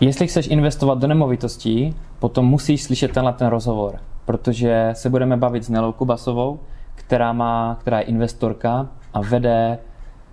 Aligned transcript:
Jestli 0.00 0.26
chceš 0.26 0.46
investovat 0.46 0.98
do 0.98 1.06
nemovitostí, 1.06 1.94
potom 2.18 2.46
musíš 2.46 2.82
slyšet 2.82 3.12
tenhle 3.12 3.32
ten 3.32 3.48
rozhovor, 3.48 3.94
protože 4.24 4.90
se 4.92 5.10
budeme 5.10 5.36
bavit 5.36 5.64
s 5.64 5.68
Nelou 5.68 5.92
Kubasovou, 5.92 6.60
která, 6.94 7.32
má, 7.32 7.76
která 7.80 7.98
je 7.98 8.04
investorka 8.04 8.88
a 9.14 9.20
vede 9.20 9.78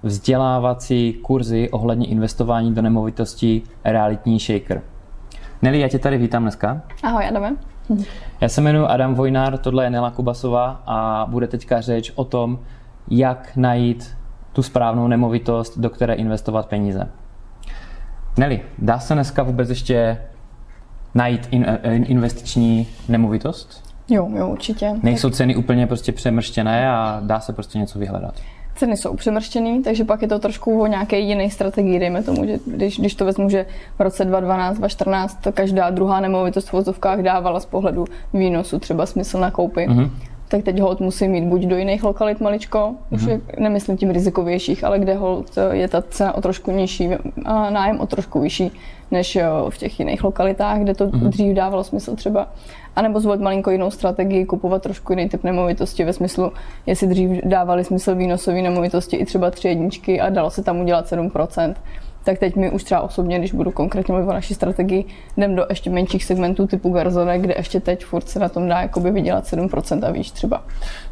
vzdělávací 0.04 1.14
kurzy 1.14 1.70
ohledně 1.70 2.08
investování 2.08 2.74
do 2.74 2.82
nemovitostí 2.82 3.64
Realitní 3.86 4.40
Shaker. 4.40 4.82
Nelly, 5.62 5.80
já 5.80 5.88
tě 5.88 6.00
tady 6.00 6.18
vítám 6.18 6.42
dneska. 6.42 6.82
Ahoj, 7.04 7.28
Adame. 7.28 7.56
Já 8.42 8.50
se 8.50 8.62
jmenuji 8.62 8.86
Adam 8.86 9.16
Vojnár, 9.16 9.58
tohle 9.58 9.84
je 9.84 9.90
Nela 9.90 10.12
Kubasová 10.12 10.82
a 10.86 11.26
bude 11.30 11.48
teďka 11.48 11.82
řeč 11.82 12.12
o 12.16 12.24
tom, 12.24 12.60
jak 13.10 13.56
najít 13.56 14.18
tu 14.54 14.64
správnou 14.64 15.08
nemovitost, 15.08 15.78
do 15.78 15.90
které 15.90 16.14
investovat 16.14 16.66
peníze. 16.66 17.10
Nelly, 18.38 18.62
dá 18.78 19.00
se 19.00 19.14
dneska 19.14 19.44
vůbec 19.44 19.70
ještě 19.70 20.18
najít 21.16 21.48
in, 21.52 21.66
eh, 21.68 21.96
investiční 21.96 22.88
nemovitost? 23.10 23.84
Jo, 24.10 24.30
jo, 24.36 24.50
určitě. 24.50 24.94
Nejsou 25.04 25.30
ceny 25.30 25.56
úplně 25.56 25.88
prostě 25.88 26.12
přemrštěné 26.12 26.90
a 26.90 27.20
dá 27.24 27.40
se 27.40 27.54
prostě 27.54 27.80
něco 27.80 28.00
vyhledat? 28.00 28.34
Ceny 28.76 28.98
jsou 28.98 29.16
přemrštěné, 29.16 29.82
takže 29.84 30.04
pak 30.04 30.22
je 30.22 30.28
to 30.28 30.40
trošku 30.40 30.82
o 30.82 30.88
nějaké 30.88 31.20
jiné 31.20 31.50
strategii, 31.50 32.00
dejme 32.00 32.24
tomu, 32.24 32.46
že 32.46 32.58
když, 32.66 33.00
když 33.00 33.16
to 33.16 33.26
vezmu, 33.26 33.50
že 33.50 33.66
v 33.98 34.02
roce 34.02 34.26
2012, 34.26 34.78
2014 34.78 35.42
to 35.42 35.52
každá 35.52 35.90
druhá 35.90 36.20
nemovitost 36.20 36.68
v 36.68 36.74
vozovkách 36.74 37.20
dávala 37.20 37.60
z 37.60 37.66
pohledu 37.66 38.06
výnosu 38.34 38.80
třeba 38.80 39.06
smysl 39.06 39.40
na 39.40 39.52
koupy, 39.52 39.88
mm-hmm 39.88 40.10
tak 40.48 40.64
teď 40.64 40.80
hold 40.80 41.00
musí 41.00 41.28
mít 41.28 41.44
buď 41.44 41.62
do 41.62 41.78
jiných 41.78 42.04
lokalit 42.04 42.42
maličko, 42.42 42.96
už 43.10 43.22
mm-hmm. 43.22 43.30
je, 43.30 43.42
nemyslím 43.60 43.98
tím 43.98 44.10
rizikovějších, 44.10 44.84
ale 44.84 45.00
kde 45.00 45.16
hold 45.16 45.58
je 45.72 45.88
ta 45.88 46.02
cena 46.02 46.36
o 46.36 46.42
trošku 46.42 46.72
nižší 46.72 47.10
a 47.46 47.70
nájem 47.70 48.00
o 48.00 48.08
trošku 48.08 48.40
vyšší 48.40 48.72
než 49.12 49.38
v 49.70 49.78
těch 49.78 50.00
jiných 50.00 50.24
lokalitách, 50.24 50.80
kde 50.80 50.94
to 50.94 51.08
mm-hmm. 51.08 51.30
dřív 51.30 51.56
dávalo 51.56 51.84
smysl 51.84 52.16
třeba. 52.16 52.48
A 52.96 53.02
nebo 53.02 53.20
zvolit 53.20 53.42
malinko 53.42 53.72
jinou 53.72 53.92
strategii, 53.92 54.46
kupovat 54.46 54.82
trošku 54.82 55.14
jiný 55.14 55.30
typ 55.30 55.44
nemovitosti 55.44 56.04
ve 56.04 56.14
smyslu, 56.14 56.52
jestli 56.86 57.08
dřív 57.08 57.30
dávali 57.44 57.84
smysl 57.84 58.16
výnosové 58.16 58.62
nemovitosti 58.62 59.16
i 59.16 59.26
třeba 59.26 59.52
tři 59.52 59.68
jedničky 59.68 60.22
a 60.22 60.30
dalo 60.30 60.50
se 60.50 60.64
tam 60.64 60.80
udělat 60.80 61.12
7%, 61.12 61.76
tak 62.28 62.40
teď 62.40 62.56
mi 62.56 62.72
už 62.72 62.84
třeba 62.84 63.02
osobně, 63.02 63.40
když 63.40 63.54
budu 63.54 63.72
konkrétně 63.72 64.12
mluvit 64.12 64.30
o 64.30 64.34
naší 64.34 64.54
strategii, 64.54 65.06
jdem 65.38 65.56
do 65.56 65.66
ještě 65.70 65.90
menších 65.90 66.24
segmentů 66.24 66.68
typu 66.68 66.90
Garzone, 66.90 67.40
kde 67.40 67.54
ještě 67.58 67.80
teď 67.80 68.06
furt 68.06 68.30
se 68.30 68.40
na 68.40 68.50
tom 68.50 68.68
dá 68.68 68.82
jakoby 68.82 69.12
vydělat 69.12 69.46
7% 69.46 70.08
a 70.08 70.12
víš 70.12 70.32
třeba. 70.32 70.64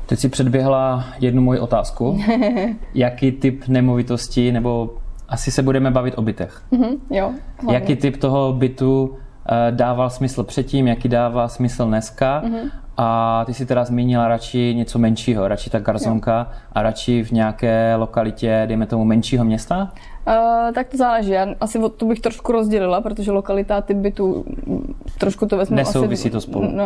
Teď 0.05 0.19
si 0.19 0.29
předběhla 0.29 1.05
jednu 1.19 1.41
moji 1.41 1.59
otázku. 1.59 2.21
Jaký 2.93 3.31
typ 3.31 3.67
nemovitosti, 3.67 4.51
nebo 4.51 4.93
asi 5.29 5.51
se 5.51 5.63
budeme 5.63 5.91
bavit 5.91 6.13
o 6.17 6.21
bytech. 6.21 6.61
Mm-hmm, 6.71 6.97
jo, 7.09 7.31
hlavně. 7.57 7.73
Jaký 7.73 7.95
typ 7.95 8.17
toho 8.17 8.53
bytu 8.53 9.17
dával 9.71 10.09
smysl 10.09 10.43
předtím, 10.43 10.87
jaký 10.87 11.09
dává 11.09 11.47
smysl 11.47 11.85
dneska 11.85 12.43
mm-hmm. 12.45 12.71
A 12.97 13.43
ty 13.45 13.53
si 13.53 13.65
teda 13.65 13.85
zmínila 13.85 14.27
radši 14.27 14.75
něco 14.75 14.99
menšího, 14.99 15.47
radši 15.47 15.69
ta 15.69 15.79
garzonka 15.79 16.37
jo. 16.37 16.57
a 16.71 16.81
radši 16.81 17.23
v 17.23 17.31
nějaké 17.31 17.95
lokalitě, 17.95 18.63
dejme 18.67 18.85
tomu, 18.85 19.05
menšího 19.05 19.45
města? 19.45 19.91
Uh, 20.27 20.73
tak 20.73 20.87
to 20.87 20.97
záleží. 20.97 21.31
Já 21.31 21.47
asi 21.61 21.79
to 21.97 22.05
bych 22.05 22.19
trošku 22.19 22.51
rozdělila, 22.51 23.01
protože 23.01 23.31
lokalita 23.31 23.81
ty 23.81 23.93
bytu 23.93 24.45
trošku 25.17 25.45
to 25.45 25.57
vezmu 25.57 25.75
Nesouvisí 25.75 26.21
asi, 26.21 26.29
to 26.29 26.41
spolu? 26.41 26.71
No, 26.71 26.85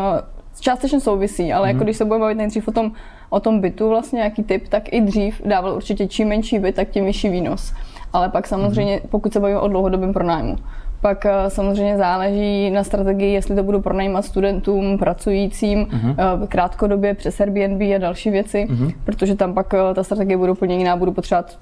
částečně 0.60 1.00
souvisí, 1.00 1.54
ale 1.54 1.64
mm-hmm. 1.64 1.68
jako 1.68 1.78
mhm. 1.78 1.84
když 1.84 1.98
se 1.98 2.06
budeme 2.06 2.22
bavit 2.22 2.36
nejdřív 2.36 2.68
o 2.68 2.72
tom, 2.72 2.92
o 3.30 3.40
tom 3.40 3.62
bytu, 3.62 3.90
vlastně 3.90 4.22
jaký 4.22 4.44
typ, 4.44 4.68
tak 4.68 4.94
i 4.94 5.02
dřív 5.02 5.42
dával 5.46 5.76
určitě 5.76 6.08
čím 6.08 6.28
menší 6.28 6.60
byt, 6.60 6.76
tak 6.76 6.90
tím 6.90 7.06
vyšší 7.06 7.30
výnos. 7.30 7.74
Ale 8.14 8.30
pak 8.30 8.48
samozřejmě, 8.48 8.98
mm-hmm. 8.98 9.10
pokud 9.10 9.34
se 9.34 9.40
bavíme 9.40 9.60
o 9.60 9.68
dlouhodobém 9.68 10.14
pronájmu, 10.14 10.56
pak 11.02 11.26
eh, 11.26 11.32
samozřejmě 11.48 11.98
záleží 11.98 12.72
na 12.72 12.84
strategii, 12.84 13.34
jestli 13.34 13.56
to 13.56 13.64
budu 13.64 13.82
pronajímat 13.82 14.26
studentům, 14.26 14.98
pracujícím, 14.98 15.86
uh-huh. 15.86 16.48
krátkodobě 16.48 17.14
přes 17.14 17.42
Airbnb 17.42 17.82
a 17.82 17.98
další 17.98 18.30
věci, 18.30 18.68
uh-huh. 18.70 18.94
protože 19.06 19.36
tam 19.36 19.54
pak 19.54 19.74
eh, 19.74 19.94
ta 19.94 20.04
strategie 20.04 20.38
bude 20.38 20.52
úplně 20.52 20.78
jiná, 20.78 20.98
budu 20.98 21.12
potřebovat 21.12 21.58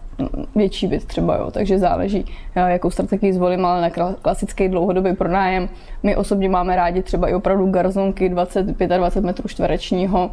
větší 0.56 0.88
byt 0.88 1.06
třeba, 1.06 1.36
jo. 1.36 1.52
takže 1.52 1.80
záleží, 1.80 2.26
jakou 2.56 2.90
strategii 2.90 3.34
zvolím, 3.34 3.66
ale 3.66 3.82
na 3.82 4.14
klasický 4.22 4.70
dlouhodobý 4.70 5.16
pronájem. 5.16 5.70
My 6.04 6.16
osobně 6.16 6.50
máme 6.50 6.76
rádi 6.76 7.02
třeba 7.02 7.28
i 7.28 7.34
opravdu 7.34 7.72
garzonky 7.72 8.30
20-25 8.30 9.24
metrů 9.24 9.48
čtverečního, 9.48 10.32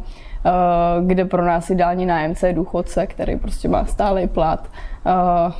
kde 1.01 1.25
pro 1.25 1.45
nás 1.45 1.69
ideální 1.69 2.05
nájemce 2.05 2.47
je 2.47 2.53
důchodce, 2.53 3.07
který 3.07 3.37
prostě 3.37 3.67
má 3.67 3.85
stálý 3.85 4.27
plat. 4.27 4.67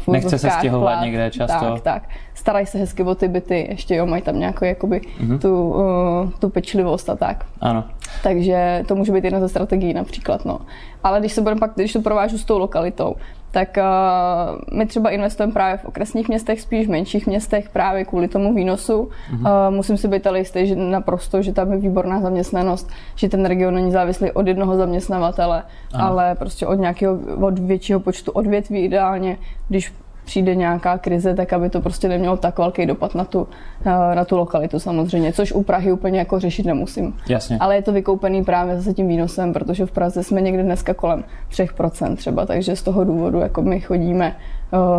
Uh, 0.08 0.14
Nechce 0.14 0.40
se 0.40 0.50
stěhovat 0.50 0.94
plat, 0.94 1.06
někde 1.06 1.32
často. 1.32 1.66
Tak, 1.66 1.82
tak. 1.82 2.04
Starají 2.34 2.66
se 2.66 2.78
hezky 2.78 3.04
o 3.04 3.16
ty 3.16 3.28
byty, 3.28 3.68
ještě 3.70 3.96
jo, 3.96 4.06
mají 4.06 4.22
tam 4.22 4.40
nějakou 4.40 4.66
jakoby 4.66 5.02
uh-huh. 5.02 5.40
tu, 5.40 5.70
uh, 5.70 6.30
tu 6.40 6.50
pečlivost 6.50 7.10
a 7.10 7.16
tak. 7.16 7.46
Ano. 7.62 7.84
Takže 8.24 8.84
to 8.88 8.96
může 8.96 9.12
být 9.12 9.24
jedna 9.24 9.40
ze 9.40 9.50
strategií 9.50 9.94
například. 9.94 10.46
No. 10.46 10.60
Ale 11.04 11.20
když 11.20 11.34
se 11.34 11.42
budeme 11.42 11.60
pak, 11.60 11.72
když 11.76 11.94
to 11.94 12.02
provážu 12.02 12.38
s 12.38 12.46
tou 12.46 12.58
lokalitou, 12.58 13.16
tak 13.56 13.78
uh, 13.78 14.78
my 14.78 14.86
třeba 14.86 15.10
investujeme 15.10 15.54
právě 15.54 15.78
v 15.78 15.86
okresních 15.86 16.28
městech, 16.28 16.62
spíš 16.62 16.88
v 16.88 16.90
menších 16.90 17.28
městech 17.28 17.70
právě 17.70 18.06
kvůli 18.06 18.28
tomu 18.28 18.54
výnosu. 18.54 19.00
Uh, 19.00 19.48
musím 19.70 19.98
si 19.98 20.08
být 20.08 20.28
ale 20.28 20.40
jistý, 20.40 20.68
že 20.68 20.76
naprosto, 20.76 21.42
že 21.42 21.54
tam 21.54 21.72
je 21.72 21.78
výborná 21.78 22.22
zaměstnanost, 22.22 22.90
že 23.16 23.30
ten 23.30 23.46
region 23.46 23.74
není 23.74 23.92
závislý 23.92 24.32
od 24.32 24.48
jednoho 24.48 24.76
zaměstnavatele, 24.76 25.64
ano. 25.94 26.04
ale 26.04 26.36
prostě 26.36 26.68
od 26.68 26.76
nějakého, 26.76 27.20
od 27.42 27.60
většího 27.60 28.00
počtu 28.00 28.32
odvětví 28.32 28.80
ideálně, 28.80 29.38
když 29.68 29.94
přijde 30.26 30.56
nějaká 30.56 30.98
krize, 30.98 31.36
tak 31.36 31.54
aby 31.54 31.70
to 31.70 31.82
prostě 31.82 32.10
nemělo 32.10 32.38
tak 32.38 32.58
velký 32.58 32.86
dopad 32.86 33.16
na 33.16 33.26
tu, 33.26 33.48
na 34.16 34.26
tu 34.26 34.38
lokalitu 34.38 34.80
samozřejmě, 34.80 35.34
což 35.34 35.52
u 35.52 35.64
Prahy 35.64 35.92
úplně 35.92 36.20
jako 36.20 36.40
řešit 36.40 36.66
nemusím. 36.66 37.18
Jasně. 37.30 37.58
Ale 37.60 37.76
je 37.76 37.82
to 37.82 37.92
vykoupený 37.92 38.44
právě 38.44 38.78
zase 38.78 38.94
tím 38.94 39.08
výnosem, 39.08 39.54
protože 39.54 39.86
v 39.86 39.92
Praze 39.92 40.24
jsme 40.24 40.42
někde 40.42 40.64
dneska 40.64 40.94
kolem 40.94 41.24
3% 41.52 42.16
třeba, 42.16 42.46
takže 42.46 42.76
z 42.76 42.84
toho 42.84 43.04
důvodu 43.04 43.40
jako 43.40 43.62
my 43.62 43.80
chodíme 43.80 44.36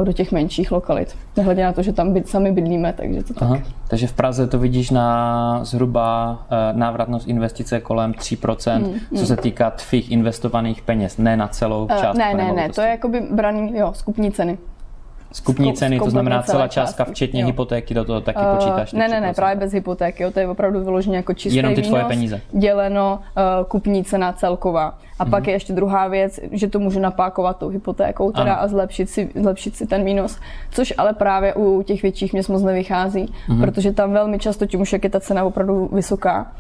do 0.05 0.13
těch 0.13 0.33
menších 0.33 0.73
lokalit. 0.73 1.17
Nehledě 1.37 1.65
na 1.65 1.73
to, 1.73 1.83
že 1.83 1.93
tam 1.93 2.13
byt, 2.13 2.29
sami 2.29 2.53
bydlíme, 2.53 2.93
takže 2.93 3.23
to 3.23 3.35
Aha. 3.37 3.55
tak. 3.55 3.65
Takže 3.89 4.07
v 4.07 4.13
Praze 4.13 4.47
to 4.47 4.59
vidíš 4.59 4.91
na 4.91 5.61
zhruba 5.65 6.39
návratnost 6.73 7.29
investice 7.29 7.81
kolem 7.81 8.13
3%, 8.13 8.77
hmm, 8.77 8.93
co 8.93 9.17
hmm. 9.17 9.27
se 9.27 9.37
týká 9.37 9.71
tvých 9.71 10.11
investovaných 10.11 10.83
peněz, 10.83 11.19
ne 11.19 11.37
na 11.37 11.49
celou 11.49 11.89
část. 11.89 12.17
Ne, 12.17 12.35
ne, 12.35 12.53
ne, 12.53 12.69
to 12.69 12.81
je 12.81 12.89
jakoby 12.89 13.21
braný, 13.31 13.73
jo, 13.77 13.93
skupní 13.95 14.33
ceny. 14.33 14.59
Skupní 15.33 15.75
ceny, 15.75 15.99
to 15.99 16.11
znamená 16.11 16.43
celá 16.43 16.69
částka, 16.69 17.05
včetně 17.05 17.41
jo. 17.41 17.47
hypotéky, 17.47 17.95
do 17.95 18.05
toho 18.05 18.21
taky 18.21 18.39
uh, 18.39 18.57
počítáš? 18.57 18.93
Ne, 18.93 19.09
ne, 19.09 19.21
ne, 19.21 19.35
právě 19.35 19.57
bez 19.57 19.73
hypotéky, 19.73 20.23
jo, 20.23 20.31
to 20.31 20.41
je 20.41 20.49
opravdu 20.49 20.85
vyloženě 20.85 21.17
jako 21.17 21.35
čistý 21.35 21.57
Jenom 21.57 21.75
ty 21.75 21.83
tvoje 21.83 22.05
peníze. 22.05 22.41
děleno 22.53 23.21
uh, 23.37 23.65
kupní 23.65 24.05
cena 24.05 24.33
celková. 24.33 24.99
A 25.19 25.25
mm-hmm. 25.25 25.31
pak 25.31 25.47
je 25.47 25.53
ještě 25.53 25.73
druhá 25.73 26.09
věc, 26.09 26.41
že 26.53 26.69
to 26.69 26.79
může 26.79 27.01
napákovat 27.01 27.59
tou 27.59 27.69
hypotékou 27.69 28.33
teda 28.33 28.55
a 28.55 28.69
zlepšit 28.69 29.11
si, 29.11 29.31
zlepšit 29.35 29.77
si 29.77 29.87
ten 29.87 30.05
výnos, 30.05 30.39
což 30.71 30.95
ale 30.99 31.13
právě 31.13 31.55
u 31.55 31.83
těch 31.83 32.03
větších 32.03 32.33
měst 32.33 32.49
moc 32.49 32.63
nevychází, 32.63 33.27
mm-hmm. 33.49 33.61
protože 33.61 33.93
tam 33.93 34.13
velmi 34.13 34.39
často 34.39 34.67
tím 34.67 34.81
už, 34.81 34.93
jak 34.93 35.05
je 35.05 35.11
ta 35.11 35.21
cena 35.21 35.45
opravdu 35.45 35.89
vysoká, 35.93 36.53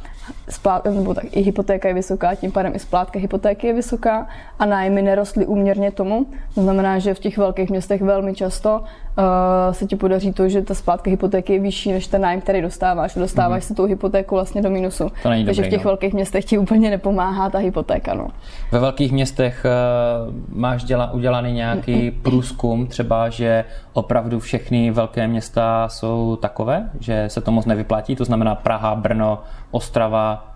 splát, 0.48 0.84
nebo 0.84 1.14
tak 1.14 1.24
i 1.30 1.40
hypotéka 1.40 1.88
je 1.88 1.94
vysoká, 1.94 2.34
tím 2.34 2.52
pádem 2.52 2.74
i 2.74 2.78
splátka 2.78 3.18
hypotéky 3.18 3.66
je 3.66 3.72
vysoká 3.72 4.28
a 4.58 4.66
nájmy 4.66 5.02
nerostly 5.02 5.46
úměrně 5.46 5.90
tomu. 5.90 6.26
To 6.54 6.62
znamená, 6.62 6.98
že 6.98 7.14
v 7.14 7.18
těch 7.18 7.38
velkých 7.38 7.70
městech 7.70 8.02
velmi 8.02 8.34
často 8.34 8.84
uh, 9.18 9.74
se 9.74 9.86
ti 9.86 9.96
podaří 9.96 10.32
to, 10.32 10.48
že 10.48 10.62
ta 10.62 10.74
splátka 10.74 11.10
hypotéky 11.10 11.52
je 11.52 11.60
vyšší 11.60 11.92
než 11.92 12.06
ten 12.06 12.22
nájem, 12.22 12.40
který 12.40 12.62
dostáváš. 12.62 13.14
Dostáváš 13.14 13.62
mm-hmm. 13.62 13.66
se 13.66 13.74
tou 13.74 13.84
hypotéku 13.84 14.34
vlastně 14.34 14.62
do 14.62 14.70
minusu. 14.70 15.04
To 15.04 15.12
Takže 15.22 15.46
dobrý, 15.46 15.62
v 15.62 15.70
těch 15.70 15.84
no. 15.84 15.88
velkých 15.88 16.14
městech 16.14 16.44
ti 16.44 16.58
úplně 16.58 16.90
nepomáhá 16.90 17.50
ta 17.50 17.58
hypotéka. 17.58 18.14
No. 18.14 18.28
Ve 18.72 18.78
velkých 18.78 19.12
městech 19.12 19.66
uh, 19.66 20.34
máš 20.58 20.84
děla, 20.84 21.12
udělaný 21.12 21.52
nějaký 21.52 22.10
průzkum, 22.10 22.86
třeba, 22.86 23.28
že 23.28 23.64
opravdu 23.92 24.40
všechny 24.40 24.90
velké 24.90 25.28
města 25.28 25.88
jsou 25.88 26.36
takové, 26.36 26.90
že 27.00 27.24
se 27.28 27.40
to 27.40 27.50
moc 27.50 27.66
nevyplatí, 27.66 28.16
to 28.16 28.24
znamená 28.24 28.54
Praha, 28.54 28.94
Brno, 28.94 29.42
Ostrava, 29.70 30.55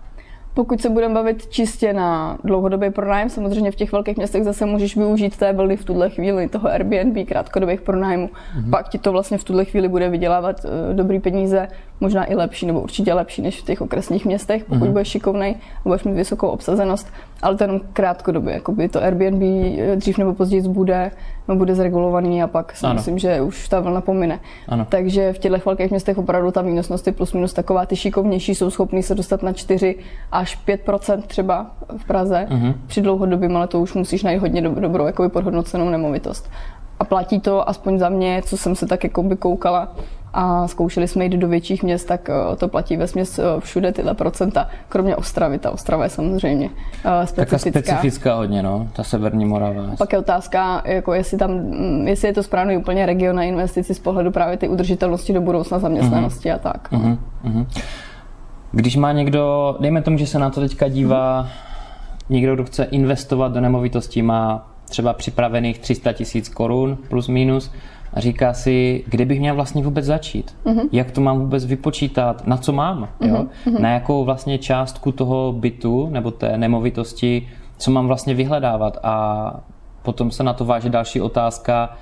pokud 0.53 0.81
se 0.81 0.89
budeme 0.89 1.13
bavit 1.13 1.47
čistě 1.47 1.93
na 1.93 2.37
dlouhodobý 2.43 2.89
pronájem, 2.89 3.29
samozřejmě 3.29 3.71
v 3.71 3.75
těch 3.75 3.91
velkých 3.91 4.17
městech 4.17 4.43
zase 4.43 4.65
můžeš 4.65 4.97
využít 4.97 5.37
té 5.37 5.53
vlny 5.53 5.77
v 5.77 5.85
tuhle 5.85 6.09
chvíli 6.09 6.47
toho 6.47 6.69
Airbnb, 6.69 7.27
krátkodobých 7.27 7.81
pronájmů. 7.81 8.27
Mm-hmm. 8.27 8.69
Pak 8.69 8.89
ti 8.89 8.97
to 8.97 9.11
vlastně 9.11 9.37
v 9.37 9.43
tuhle 9.43 9.65
chvíli 9.65 9.87
bude 9.87 10.09
vydělávat 10.09 10.65
uh, 10.65 10.95
dobrý 10.95 11.19
peníze, 11.19 11.67
možná 12.01 12.31
i 12.31 12.35
lepší, 12.35 12.65
nebo 12.65 12.81
určitě 12.81 13.13
lepší 13.13 13.41
než 13.41 13.61
v 13.61 13.65
těch 13.65 13.81
okresních 13.81 14.25
městech, 14.25 14.65
pokud 14.65 14.83
mm-hmm. 14.83 14.91
budeš 14.91 15.07
šikovnej 15.07 15.55
a 15.77 15.81
budeš 15.83 16.03
mít 16.03 16.13
vysokou 16.13 16.47
obsazenost, 16.47 17.07
ale 17.41 17.57
jenom 17.61 17.79
krátkodobě. 17.93 18.53
Jakoby 18.53 18.89
to 18.89 19.03
Airbnb 19.03 19.41
eh, 19.43 19.95
dřív 19.95 20.17
nebo 20.17 20.33
později 20.33 20.61
bude, 20.61 21.11
no, 21.47 21.55
bude 21.55 21.75
zregulovaný 21.75 22.43
a 22.43 22.47
pak 22.47 22.75
si 22.75 22.85
ano. 22.85 22.95
myslím, 22.95 23.19
že 23.19 23.41
už 23.41 23.69
ta 23.69 23.79
vlna 23.79 24.01
pomine. 24.01 24.39
Ano. 24.67 24.85
Takže 24.89 25.33
v 25.33 25.37
těchto 25.37 25.57
velkých 25.65 25.89
městech 25.89 26.17
opravdu 26.17 26.51
ta 26.51 26.61
výnosnost 26.61 27.07
je 27.07 27.13
plus 27.13 27.33
minus 27.33 27.53
taková. 27.53 27.85
Ty 27.85 27.95
šikovnější 27.95 28.55
jsou 28.55 28.69
schopní 28.69 29.03
se 29.03 29.15
dostat 29.15 29.43
na 29.43 29.53
4 29.53 29.95
až 30.31 30.59
5% 30.67 31.21
třeba 31.21 31.71
v 31.97 32.05
Praze 32.05 32.47
mm-hmm. 32.49 32.73
při 32.87 33.01
dlouhodobém, 33.01 33.57
ale 33.57 33.67
to 33.67 33.79
už 33.79 33.93
musíš 33.93 34.23
najít 34.23 34.39
hodně 34.39 34.61
dobrou 34.61 35.05
jakoby 35.05 35.29
podhodnocenou 35.29 35.89
nemovitost. 35.89 36.49
A 37.01 37.03
platí 37.03 37.39
to 37.39 37.69
aspoň 37.69 37.99
za 37.99 38.09
mě, 38.09 38.41
co 38.45 38.57
jsem 38.57 38.75
se 38.75 38.85
tak 38.87 39.03
jako 39.03 39.23
by 39.23 39.35
koukala 39.35 39.95
a 40.33 40.67
zkoušeli 40.67 41.07
jsme 41.07 41.23
jít 41.23 41.37
do 41.37 41.47
větších 41.47 41.83
měst, 41.83 42.05
tak 42.05 42.29
eh, 42.29 42.55
to 42.55 42.67
platí 42.67 42.97
ve 42.97 43.07
směs 43.07 43.39
eh, 43.39 43.43
všude 43.59 43.91
tyhle 43.91 44.13
procenta, 44.13 44.67
kromě 44.89 45.15
Ostravy. 45.15 45.59
Ta 45.59 45.71
Ostrava 45.71 46.03
je 46.03 46.09
samozřejmě 46.09 46.65
uh, 46.65 47.25
specifická. 47.25 47.71
Taká 47.71 47.81
specifická 47.81 48.35
hodně, 48.35 48.63
no, 48.63 48.87
ta 48.93 49.03
severní 49.03 49.45
Morava. 49.45 49.83
A 49.93 49.95
pak 49.95 50.13
je 50.13 50.19
otázka, 50.19 50.81
jako 50.85 51.13
jestli, 51.13 51.37
tam, 51.37 51.51
mm, 51.51 52.07
jestli 52.07 52.27
je 52.27 52.33
to 52.33 52.43
správný 52.43 52.77
úplně 52.77 53.05
region 53.05 53.35
na 53.35 53.43
investici 53.43 53.93
z 53.93 53.99
pohledu 53.99 54.31
právě 54.31 54.57
ty 54.57 54.67
udržitelnosti 54.67 55.33
do 55.33 55.41
budoucna 55.41 55.79
zaměstnanosti 55.79 56.49
uh-huh. 56.49 56.55
a 56.55 56.57
tak. 56.57 56.91
Uh-huh. 56.91 57.17
Uh-huh. 57.45 57.65
Když 58.71 58.95
má 58.95 59.11
někdo, 59.11 59.75
dejme 59.79 60.01
tomu, 60.01 60.17
že 60.17 60.27
se 60.27 60.39
na 60.39 60.49
to 60.49 60.61
teďka 60.61 60.87
dívá, 60.87 61.43
uh-huh. 61.43 61.49
někdo, 62.29 62.55
kdo 62.55 62.65
chce 62.65 62.83
investovat 62.83 63.51
do 63.51 63.61
nemovitostí, 63.61 64.21
má 64.21 64.70
třeba 64.91 65.13
připravených 65.13 65.79
300 65.79 66.13
tisíc 66.13 66.49
korun 66.49 66.97
plus 67.09 67.27
minus, 67.27 67.71
a 68.13 68.19
říká 68.19 68.53
si, 68.53 69.03
kde 69.07 69.25
bych 69.25 69.39
měl 69.39 69.55
vlastně 69.55 69.83
vůbec 69.83 70.05
začít, 70.05 70.55
uh-huh. 70.65 70.89
jak 70.91 71.11
to 71.11 71.21
mám 71.21 71.39
vůbec 71.39 71.65
vypočítat, 71.65 72.47
na 72.47 72.57
co 72.57 72.71
mám, 72.71 73.09
uh-huh. 73.19 73.29
jo? 73.29 73.45
Uh-huh. 73.65 73.79
na 73.79 73.91
jakou 73.91 74.25
vlastně 74.25 74.57
částku 74.57 75.11
toho 75.11 75.53
bytu 75.53 76.09
nebo 76.09 76.31
té 76.31 76.57
nemovitosti, 76.57 77.47
co 77.77 77.91
mám 77.91 78.07
vlastně 78.07 78.33
vyhledávat 78.33 78.97
a 79.03 79.53
potom 80.01 80.31
se 80.31 80.43
na 80.43 80.53
to 80.53 80.65
váže 80.65 80.89
další 80.89 81.21
otázka, 81.21 81.97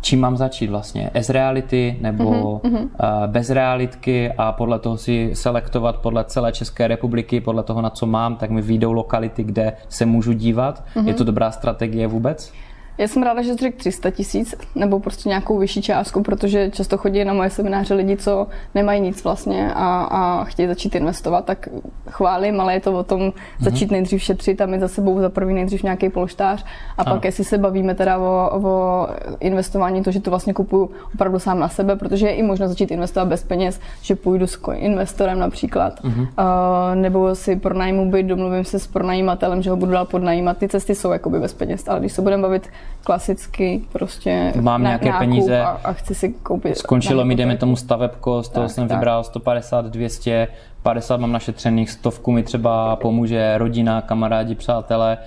čím 0.00 0.20
mám 0.20 0.36
začít 0.36 0.70
vlastně, 0.70 1.10
s 1.14 1.30
reality 1.30 1.96
nebo 2.00 2.60
uh-huh. 2.64 2.82
uh, 2.82 2.88
bez 3.26 3.50
realitky 3.50 4.32
a 4.38 4.52
podle 4.52 4.78
toho 4.78 4.96
si 4.96 5.30
selektovat 5.32 5.96
podle 5.96 6.24
celé 6.24 6.52
České 6.52 6.88
republiky, 6.88 7.40
podle 7.40 7.62
toho, 7.62 7.82
na 7.82 7.90
co 7.90 8.06
mám, 8.06 8.36
tak 8.36 8.50
mi 8.50 8.62
výjdou 8.62 8.92
lokality, 8.92 9.44
kde 9.44 9.72
se 9.88 10.06
můžu 10.06 10.32
dívat. 10.32 10.84
Uh-huh. 10.96 11.06
Je 11.08 11.14
to 11.14 11.24
dobrá 11.24 11.50
strategie 11.50 12.06
vůbec? 12.06 12.52
Já 12.98 13.08
jsem 13.08 13.22
ráda, 13.22 13.42
že 13.42 13.52
jsi 13.52 13.56
řekl 13.56 13.78
300 13.78 14.10
tisíc 14.10 14.54
nebo 14.74 15.00
prostě 15.00 15.28
nějakou 15.28 15.58
vyšší 15.58 15.82
částku, 15.82 16.22
protože 16.22 16.70
často 16.70 16.98
chodí 16.98 17.24
na 17.24 17.32
moje 17.32 17.50
semináře 17.50 17.94
lidi, 17.94 18.16
co 18.16 18.46
nemají 18.74 19.00
nic 19.00 19.24
vlastně 19.24 19.72
a, 19.74 20.02
a 20.02 20.44
chtějí 20.44 20.68
začít 20.68 20.94
investovat, 20.94 21.44
tak 21.44 21.68
chválím, 22.10 22.60
ale 22.60 22.74
je 22.74 22.80
to 22.80 22.92
o 22.92 23.02
tom 23.02 23.20
mm-hmm. 23.20 23.64
začít 23.64 23.90
nejdřív 23.90 24.22
šetřit 24.22 24.60
a 24.60 24.66
mít 24.66 24.80
za 24.80 24.88
sebou 24.88 25.20
za 25.20 25.28
první 25.28 25.54
nejdřív 25.54 25.82
nějaký 25.82 26.08
polštář 26.08 26.64
a 26.98 27.02
ano. 27.02 27.14
pak 27.14 27.24
jestli 27.24 27.44
se 27.44 27.58
bavíme 27.58 27.94
teda 27.94 28.18
o, 28.18 28.50
o 28.62 29.06
investování, 29.40 30.02
to, 30.02 30.10
že 30.10 30.20
to 30.20 30.30
vlastně 30.30 30.54
kupuju 30.54 30.90
opravdu 31.14 31.38
sám 31.38 31.60
na 31.60 31.68
sebe, 31.68 31.96
protože 31.96 32.26
je 32.26 32.34
i 32.34 32.42
možno 32.42 32.68
začít 32.68 32.90
investovat 32.90 33.26
bez 33.26 33.44
peněz, 33.44 33.80
že 34.02 34.16
půjdu 34.16 34.46
s 34.46 34.58
investorem 34.72 35.38
například, 35.38 36.00
mm-hmm. 36.04 36.20
uh, 36.20 36.94
nebo 36.94 37.34
si 37.34 37.56
pronajmu 37.56 38.10
byt, 38.10 38.26
domluvím 38.26 38.64
se 38.64 38.78
s 38.78 38.86
pronajímatelem, 38.86 39.62
že 39.62 39.70
ho 39.70 39.76
budu 39.76 39.92
dál 39.92 40.04
podnajímat. 40.04 40.58
Ty 40.58 40.68
cesty 40.68 40.94
jsou 40.94 41.10
jakoby 41.10 41.40
bez 41.40 41.54
peněz, 41.54 41.88
ale 41.88 42.00
když 42.00 42.12
se 42.12 42.22
budeme 42.22 42.42
bavit 42.42 42.68
klasicky 43.04 43.82
prostě 43.92 44.52
Mám 44.60 44.82
nějaké 44.82 45.12
peníze 45.12 45.60
a, 45.60 45.80
a, 45.84 45.92
chci 45.92 46.14
si 46.14 46.28
koupit. 46.28 46.78
Skončilo 46.78 47.24
mi, 47.24 47.34
jdeme 47.34 47.56
tomu 47.56 47.76
stavebko, 47.76 48.42
z 48.42 48.48
toho 48.48 48.66
tak, 48.66 48.74
jsem 48.74 48.88
tak. 48.88 48.98
vybral 48.98 49.24
150, 49.24 49.84
200, 49.84 50.48
50 50.82 51.20
mám 51.20 51.32
našetřených, 51.32 51.90
stovku 51.90 52.32
mi 52.32 52.42
třeba 52.42 52.96
pomůže 52.96 53.58
rodina, 53.58 54.00
kamarádi, 54.00 54.54
přátelé, 54.54 55.18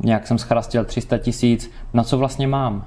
nějak 0.00 0.26
jsem 0.26 0.38
schrastil 0.38 0.84
300 0.84 1.18
tisíc, 1.18 1.70
na 1.92 2.04
co 2.04 2.18
vlastně 2.18 2.46
mám? 2.46 2.84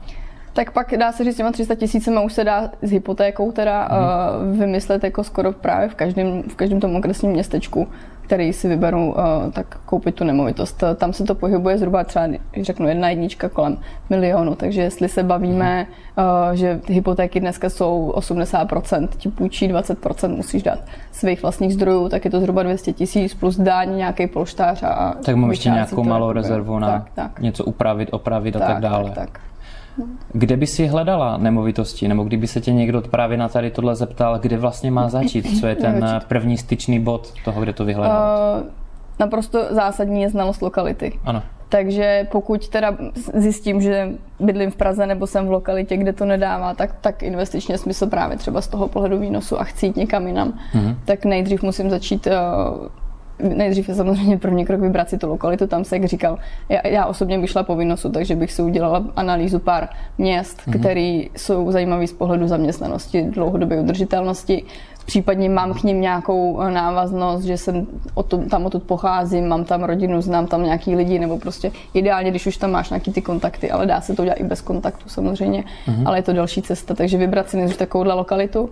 tak 0.58 0.72
pak 0.72 0.98
dá 0.98 1.12
se 1.12 1.24
říct, 1.24 1.38
těma 1.38 1.52
300 1.52 1.76
tisícima 1.76 2.22
už 2.22 2.34
se 2.34 2.44
dá 2.44 2.70
s 2.82 2.92
hypotékou 2.92 3.52
teda 3.52 3.90
mm. 3.92 4.52
uh, 4.52 4.60
vymyslet 4.60 5.04
jako 5.04 5.24
skoro 5.24 5.52
právě 5.52 5.90
v 5.90 5.96
každém, 5.96 6.44
v 6.44 6.56
každém 6.56 6.80
tom 6.80 6.96
okresním 6.96 7.32
městečku 7.32 7.88
který 8.28 8.54
si 8.54 8.68
vyberou, 8.68 9.16
eh, 9.18 9.52
tak 9.52 9.80
koupit 9.86 10.16
tu 10.16 10.24
nemovitost. 10.24 10.84
Tam 10.96 11.14
se 11.14 11.24
to 11.24 11.36
pohybuje 11.36 11.78
zhruba 11.78 12.04
třeba, 12.04 12.28
řeknu, 12.62 12.88
jedna 12.88 13.10
jednička 13.10 13.50
kolem 13.50 13.78
milionu, 14.10 14.56
takže 14.56 14.82
jestli 14.82 15.10
se 15.10 15.24
bavíme, 15.24 15.88
eh, 16.18 16.56
že 16.56 16.80
hypotéky 16.88 17.40
dneska 17.40 17.70
jsou 17.70 18.12
80%, 18.16 19.16
ti 19.18 19.30
půjčí 19.30 19.68
20%, 19.68 20.36
musíš 20.36 20.64
dát 20.64 20.80
svých 21.12 21.42
vlastních 21.42 21.74
zdrojů, 21.74 22.10
tak 22.10 22.26
je 22.26 22.32
to 22.32 22.40
zhruba 22.40 22.64
200 22.64 22.94
tisíc 22.94 23.34
plus 23.34 23.58
daň, 23.58 23.98
nějaký 23.98 24.28
polštář 24.28 24.84
a... 24.84 25.16
Tak 25.26 25.36
mám 25.36 25.50
ještě 25.50 25.70
nějakou 25.70 26.04
malou 26.04 26.32
rezervu 26.32 26.80
na 26.80 26.88
tak, 26.88 27.10
tak. 27.16 27.40
něco 27.40 27.64
upravit, 27.64 28.10
opravit 28.12 28.54
tak, 28.54 28.62
a 28.62 28.68
tak 28.68 28.82
dále. 28.82 29.12
Tak, 29.12 29.16
tak. 29.16 29.40
Kde 30.34 30.58
by 30.58 30.68
si 30.68 30.88
hledala 30.88 31.38
nemovitosti, 31.38 32.08
nebo 32.08 32.24
kdyby 32.24 32.48
se 32.48 32.62
tě 32.62 32.74
někdo 32.74 33.02
právě 33.02 33.38
na 33.38 33.50
tady 33.50 33.72
tohle 33.72 33.96
zeptal, 33.96 34.40
kde 34.40 34.58
vlastně 34.58 34.92
má 34.92 35.10
začít? 35.10 35.60
Co 35.60 35.68
je 35.68 35.76
ten 35.76 36.20
první 36.28 36.58
styčný 36.58 37.00
bod 37.00 37.34
toho, 37.46 37.62
kde 37.62 37.74
to 37.74 37.86
vyhledat? 37.86 38.40
Uh, 38.62 38.68
naprosto 39.20 39.66
zásadní 39.70 40.22
je 40.22 40.30
znalost 40.30 40.62
lokality. 40.62 41.20
Ano. 41.26 41.44
Takže 41.70 42.28
pokud 42.32 42.70
teda 42.70 42.98
zjistím, 43.34 43.82
že 43.82 44.10
bydlím 44.40 44.72
v 44.72 44.76
Praze 44.76 45.08
nebo 45.08 45.28
jsem 45.28 45.48
v 45.48 45.52
lokalitě, 45.52 45.98
kde 45.98 46.14
to 46.14 46.26
nedává, 46.26 46.74
tak, 46.74 46.96
tak 47.02 47.24
investičně 47.24 47.78
smysl 47.78 48.08
právě 48.08 48.38
třeba 48.38 48.62
z 48.62 48.68
toho 48.68 48.88
pohledu 48.88 49.20
výnosu 49.20 49.62
a 49.62 49.64
chci 49.64 49.86
jít 49.86 49.96
někam 49.96 50.28
jinam, 50.28 50.54
mm-hmm. 50.74 50.96
tak 51.06 51.26
nejdřív 51.26 51.64
musím 51.64 51.90
začít 51.90 52.28
uh, 52.28 52.88
nejdřív 53.40 53.90
je 53.90 53.96
samozřejmě 53.96 54.38
první 54.38 54.66
krok 54.66 54.82
vybrat 54.82 55.10
si 55.10 55.18
tu 55.18 55.28
lokalitu, 55.28 55.68
tam 55.68 55.84
se, 55.84 55.96
jak 55.96 56.06
říkal, 56.06 56.38
já, 56.70 56.88
já 56.88 57.06
osobně 57.06 57.40
bych 57.40 57.50
šla 57.50 57.64
po 57.64 57.76
výnosu, 57.76 58.10
takže 58.10 58.36
bych 58.36 58.54
si 58.54 58.62
udělala 58.62 59.06
analýzu 59.16 59.60
pár 59.60 59.90
měst, 60.18 60.62
mm-hmm. 60.62 60.80
které 60.80 61.24
jsou 61.38 61.72
zajímavé 61.72 62.08
z 62.08 62.14
pohledu 62.14 62.48
zaměstnanosti, 62.48 63.22
dlouhodobé 63.22 63.82
udržitelnosti, 63.82 64.64
případně 65.06 65.50
mám 65.50 65.74
k 65.74 65.84
ním 65.84 66.02
nějakou 66.02 66.62
eh, 66.62 66.72
návaznost, 66.72 67.44
že 67.44 67.58
jsem 67.58 67.88
o 68.14 68.24
tom, 68.24 68.50
tam 68.50 68.66
odtud 68.66 68.84
pocházím, 68.84 69.48
mám 69.48 69.66
tam 69.66 69.84
rodinu, 69.84 70.22
znám 70.22 70.48
tam 70.48 70.64
nějaký 70.64 70.96
lidi, 70.96 71.20
nebo 71.20 71.38
prostě 71.38 71.72
ideálně, 71.94 72.30
když 72.30 72.48
už 72.48 72.58
tam 72.58 72.72
máš 72.72 72.90
nějaký 72.90 73.12
ty 73.12 73.22
kontakty, 73.22 73.72
ale 73.72 73.86
dá 73.86 74.02
se 74.02 74.14
to 74.14 74.22
udělat 74.22 74.40
i 74.40 74.44
bez 74.44 74.62
kontaktu 74.62 75.10
samozřejmě, 75.10 75.64
mm-hmm. 75.88 76.08
ale 76.08 76.18
je 76.18 76.24
to 76.24 76.34
další 76.34 76.62
cesta, 76.62 76.94
takže 76.94 77.18
vybrat 77.18 77.50
si 77.50 77.58
nejdřív 77.58 77.78
takovouhle 77.78 78.14
lokalitu 78.14 78.70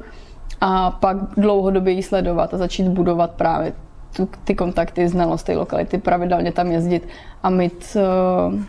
a 0.61 0.91
pak 0.91 1.17
dlouhodobě 1.37 1.93
ji 1.93 2.03
sledovat 2.03 2.53
a 2.53 2.57
začít 2.57 2.87
budovat 2.87 3.31
právě 3.31 3.73
tu, 4.15 4.29
ty 4.43 4.55
kontakty, 4.55 5.07
znalost 5.07 5.43
té 5.43 5.57
lokality, 5.57 5.97
pravidelně 5.97 6.51
tam 6.51 6.71
jezdit 6.71 7.07
a 7.43 7.49
mít, 7.49 7.97
uh, 8.49 8.59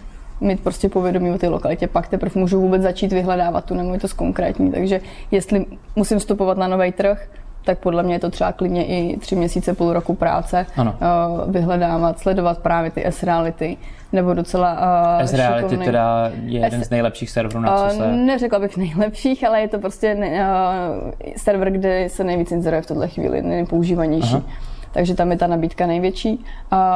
mít 0.40 0.60
prostě 0.60 0.88
povědomí 0.88 1.30
o 1.30 1.38
té 1.38 1.48
lokalitě. 1.48 1.86
Pak 1.86 2.08
teprve 2.08 2.40
můžu 2.40 2.60
vůbec 2.60 2.82
začít 2.82 3.12
vyhledávat 3.12 3.64
tu 3.64 3.74
nemovitost 3.74 4.12
konkrétní. 4.12 4.72
Takže 4.72 5.00
jestli 5.30 5.66
musím 5.96 6.18
vstupovat 6.18 6.58
na 6.58 6.68
nový 6.68 6.92
trh, 6.92 7.28
tak 7.64 7.78
podle 7.78 8.02
mě 8.02 8.14
je 8.14 8.18
to 8.18 8.30
třeba 8.30 8.52
klidně 8.52 8.86
i 8.86 9.16
tři 9.16 9.36
měsíce, 9.36 9.74
půl 9.74 9.92
roku 9.92 10.14
práce 10.14 10.66
ano. 10.76 10.96
Uh, 11.00 11.52
vyhledávat, 11.52 12.18
sledovat 12.18 12.58
právě 12.58 12.90
ty 12.90 13.06
S-reality, 13.06 13.76
nebo 14.12 14.34
docela 14.34 14.72
uh, 15.18 15.26
S-reality 15.26 15.62
šikovný. 15.62 15.84
teda 15.84 16.30
je 16.44 16.60
jeden 16.60 16.82
S- 16.82 16.86
z 16.86 16.90
nejlepších 16.90 17.30
serverů, 17.30 17.60
na 17.60 17.88
co 17.88 17.96
se... 17.96 18.04
Uh, 18.04 18.12
neřekla 18.12 18.58
bych 18.58 18.76
nejlepších, 18.76 19.44
ale 19.44 19.60
je 19.60 19.68
to 19.68 19.78
prostě 19.78 20.14
uh, 20.14 21.10
server, 21.36 21.70
kde 21.70 22.08
se 22.08 22.24
nejvíc 22.24 22.52
inzeruje 22.52 22.82
v 22.82 22.86
tuhle 22.86 23.08
chvíli, 23.08 23.42
nejpoužívanější. 23.42 24.34
Aha 24.34 24.42
takže 24.96 25.14
tam 25.14 25.30
je 25.30 25.38
ta 25.38 25.46
nabídka 25.46 25.86
největší. 25.86 26.44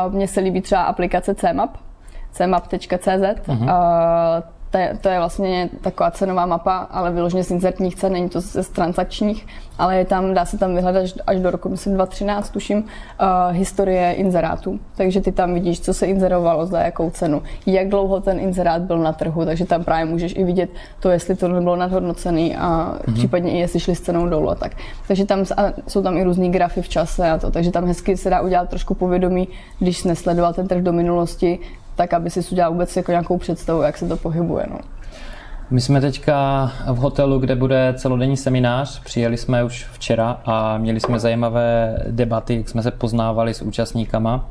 Mně 0.08 0.28
se 0.28 0.40
líbí 0.40 0.60
třeba 0.60 0.82
aplikace 0.82 1.34
CMAP, 1.34 1.76
cmap.cz. 2.32 3.06
Uh-huh 3.46 3.70
to 4.70 4.78
je, 4.78 4.98
to 5.00 5.08
je 5.08 5.18
vlastně 5.18 5.70
taková 5.80 6.10
cenová 6.10 6.46
mapa, 6.46 6.76
ale 6.76 7.10
vyloženě 7.10 7.44
z 7.44 7.50
inzertních 7.50 7.96
cen, 7.96 8.12
není 8.12 8.28
to 8.28 8.40
z 8.40 8.68
transakčních, 8.68 9.46
ale 9.78 9.96
je 9.96 10.04
tam, 10.04 10.34
dá 10.34 10.44
se 10.44 10.58
tam 10.58 10.74
vyhledat 10.74 11.04
až 11.26 11.40
do 11.40 11.50
roku, 11.50 11.68
myslím 11.68 11.94
2013, 11.94 12.50
tuším, 12.50 12.78
uh, 12.78 12.86
historie 13.56 14.12
inzerátů. 14.12 14.80
Takže 14.96 15.20
ty 15.20 15.32
tam 15.32 15.54
vidíš, 15.54 15.80
co 15.80 15.94
se 15.94 16.06
inzerovalo, 16.06 16.66
za 16.66 16.80
jakou 16.80 17.10
cenu, 17.10 17.42
jak 17.66 17.88
dlouho 17.88 18.20
ten 18.20 18.40
inzerát 18.40 18.82
byl 18.82 18.98
na 18.98 19.12
trhu, 19.12 19.44
takže 19.44 19.64
tam 19.64 19.84
právě 19.84 20.04
můžeš 20.04 20.34
i 20.36 20.44
vidět 20.44 20.70
to, 21.00 21.10
jestli 21.10 21.36
to 21.36 21.48
nebylo 21.48 21.76
nadhodnocený 21.76 22.56
a 22.56 22.68
mm-hmm. 22.68 23.14
případně 23.14 23.52
i 23.52 23.58
jestli 23.58 23.80
šli 23.80 23.94
s 23.94 24.00
cenou 24.00 24.28
dolů 24.28 24.50
a 24.50 24.54
tak. 24.54 24.72
Takže 25.08 25.26
tam 25.26 25.44
jsou 25.88 26.02
tam 26.02 26.16
i 26.16 26.24
různý 26.24 26.50
grafy 26.50 26.82
v 26.82 26.88
čase 26.88 27.30
a 27.30 27.38
to, 27.38 27.50
takže 27.50 27.70
tam 27.70 27.86
hezky 27.86 28.16
se 28.16 28.30
dá 28.30 28.40
udělat 28.40 28.68
trošku 28.68 28.94
povědomí, 28.94 29.48
když 29.78 29.98
jsi 29.98 30.08
nesledoval 30.08 30.52
ten 30.52 30.68
trh 30.68 30.82
do 30.82 30.92
minulosti, 30.92 31.58
tak 32.00 32.14
aby 32.14 32.30
si 32.30 32.40
udělal 32.52 32.72
vůbec 32.72 32.96
jako 32.96 33.10
nějakou 33.10 33.38
představu, 33.38 33.82
jak 33.82 33.98
se 33.98 34.08
to 34.08 34.16
pohybuje. 34.16 34.66
No. 34.70 34.78
My 35.70 35.80
jsme 35.80 36.00
teďka 36.00 36.72
v 36.92 36.96
hotelu, 36.96 37.38
kde 37.38 37.56
bude 37.56 37.94
celodenní 37.96 38.36
seminář. 38.36 39.00
Přijeli 39.00 39.36
jsme 39.36 39.64
už 39.64 39.84
včera 39.92 40.40
a 40.44 40.78
měli 40.78 41.00
jsme 41.00 41.18
zajímavé 41.18 41.98
debaty, 42.10 42.56
jak 42.56 42.68
jsme 42.68 42.82
se 42.82 42.90
poznávali 42.90 43.54
s 43.54 43.62
účastníkama. 43.62 44.48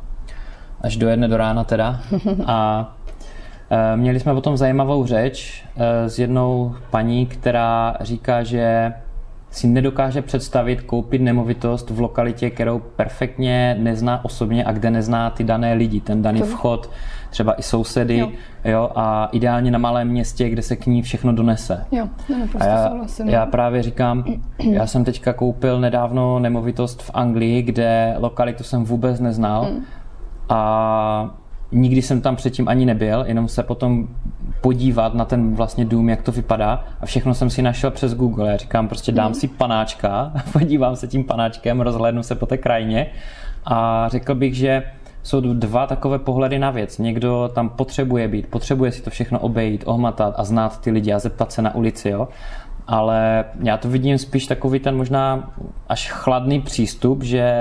Až 0.82 0.98
do 0.98 1.10
jedné 1.10 1.28
do 1.28 1.38
rána 1.38 1.64
teda. 1.64 2.00
A 2.46 2.92
e, 3.70 3.98
měli 3.98 4.20
jsme 4.20 4.34
potom 4.34 4.58
zajímavou 4.58 5.06
řeč 5.06 5.66
e, 5.78 6.10
s 6.10 6.20
jednou 6.20 6.76
paní, 6.90 7.26
která 7.26 7.98
říká, 8.02 8.44
že 8.44 8.94
si 9.52 9.68
nedokáže 9.68 10.22
představit 10.22 10.82
koupit 10.82 11.22
nemovitost 11.22 11.90
v 11.90 12.00
lokalitě, 12.00 12.50
kterou 12.50 12.80
perfektně 12.80 13.78
nezná 13.80 14.26
osobně 14.26 14.66
a 14.66 14.72
kde 14.72 14.92
nezná 14.92 15.30
ty 15.30 15.44
dané 15.44 15.74
lidi, 15.74 16.02
ten 16.02 16.22
daný 16.22 16.42
vchod, 16.42 16.90
třeba 17.30 17.54
i 17.54 17.64
sousedy, 17.64 18.18
jo. 18.18 18.30
Jo, 18.66 18.90
a 18.96 19.30
ideálně 19.32 19.72
na 19.72 19.80
malém 19.80 20.08
městě, 20.08 20.50
kde 20.50 20.62
se 20.62 20.76
k 20.76 20.86
ní 20.86 21.02
všechno 21.02 21.34
donese. 21.34 21.86
Jo, 21.92 22.08
a 22.60 22.66
já, 22.66 22.92
já 23.26 23.46
právě 23.46 23.84
říkám, 23.84 24.24
já 24.72 24.88
jsem 24.88 25.04
teďka 25.04 25.34
koupil 25.34 25.80
nedávno 25.80 26.40
nemovitost 26.40 27.02
v 27.02 27.12
Anglii, 27.14 27.62
kde 27.62 28.16
lokalitu 28.18 28.64
jsem 28.64 28.84
vůbec 28.84 29.20
neznal 29.20 29.68
mm. 29.72 29.84
a 30.50 31.36
nikdy 31.72 32.02
jsem 32.02 32.22
tam 32.22 32.36
předtím 32.36 32.68
ani 32.68 32.86
nebyl, 32.86 33.24
jenom 33.28 33.48
se 33.48 33.64
potom 33.64 34.08
podívat 34.62 35.14
na 35.14 35.26
ten 35.26 35.56
vlastně 35.56 35.86
dům, 35.86 36.10
jak 36.10 36.22
to 36.22 36.32
vypadá 36.32 36.84
a 37.02 37.06
všechno 37.06 37.34
jsem 37.34 37.50
si 37.50 37.62
našel 37.62 37.92
přes 37.92 38.16
Google. 38.16 38.52
Já 38.52 38.58
říkám, 38.58 38.88
prostě 38.88 39.12
dám 39.12 39.34
si 39.34 39.48
panáčka, 39.48 40.32
podívám 40.54 40.96
se 40.96 41.08
tím 41.08 41.24
panáčkem, 41.24 41.82
rozhlédnu 41.82 42.24
se 42.24 42.36
po 42.36 42.46
té 42.46 42.58
krajině 42.58 43.08
a 43.66 44.08
řekl 44.10 44.36
bych, 44.36 44.56
že 44.56 44.84
jsou 45.24 45.42
dva 45.42 45.88
takové 45.88 46.20
pohledy 46.20 46.60
na 46.60 46.72
věc. 46.72 46.98
Někdo 46.98 47.52
tam 47.54 47.70
potřebuje 47.70 48.28
být, 48.28 48.48
potřebuje 48.48 48.92
si 48.92 49.02
to 49.02 49.10
všechno 49.10 49.40
obejít, 49.40 49.84
ohmatat 49.88 50.34
a 50.38 50.44
znát 50.44 50.82
ty 50.82 50.92
lidi 50.92 51.14
a 51.14 51.20
zeptat 51.20 51.52
se 51.52 51.62
na 51.62 51.76
ulici, 51.76 52.10
jo. 52.10 52.28
Ale 52.88 53.46
já 53.64 53.78
to 53.78 53.90
vidím 53.90 54.18
spíš 54.18 54.48
takový 54.48 54.80
ten 54.80 54.98
možná 54.98 55.52
až 55.90 56.12
chladný 56.12 56.62
přístup, 56.62 57.24
že 57.24 57.54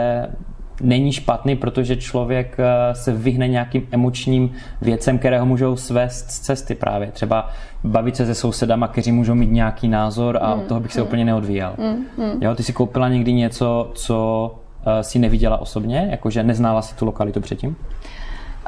není 0.81 1.13
špatný, 1.13 1.57
protože 1.57 1.97
člověk 1.97 2.57
eh, 2.59 2.95
se 2.95 3.13
vyhne 3.13 3.49
nějakým 3.49 3.89
emočním 3.91 4.53
věcem, 4.81 5.19
které 5.19 5.41
ho 5.41 5.47
můžou 5.47 5.77
svést 5.77 6.31
z 6.31 6.41
cesty 6.41 6.75
právě. 6.75 7.11
Třeba 7.13 7.51
bavit 7.85 8.17
se 8.17 8.27
se 8.27 8.35
sousedama, 8.35 8.89
kteří 8.89 9.13
můžou 9.13 9.35
mít 9.35 9.51
nějaký 9.51 9.89
názor 9.89 10.39
a 10.43 10.55
mm, 10.55 10.61
od 10.61 10.67
toho 10.67 10.81
bych 10.81 10.93
se 10.93 11.01
mm. 11.01 11.07
úplně 11.07 11.25
neodvíjel. 11.25 11.75
Mm, 11.79 12.25
mm. 12.25 12.43
Jo, 12.43 12.55
ty 12.55 12.63
si 12.63 12.73
koupila 12.73 13.09
někdy 13.09 13.33
něco, 13.33 13.91
co 13.95 14.55
si 15.01 15.19
neviděla 15.19 15.61
osobně, 15.61 16.09
jakože 16.11 16.43
neznala 16.43 16.83
si 16.83 16.95
tu 16.95 17.05
lokalitu 17.05 17.41
předtím? 17.41 17.77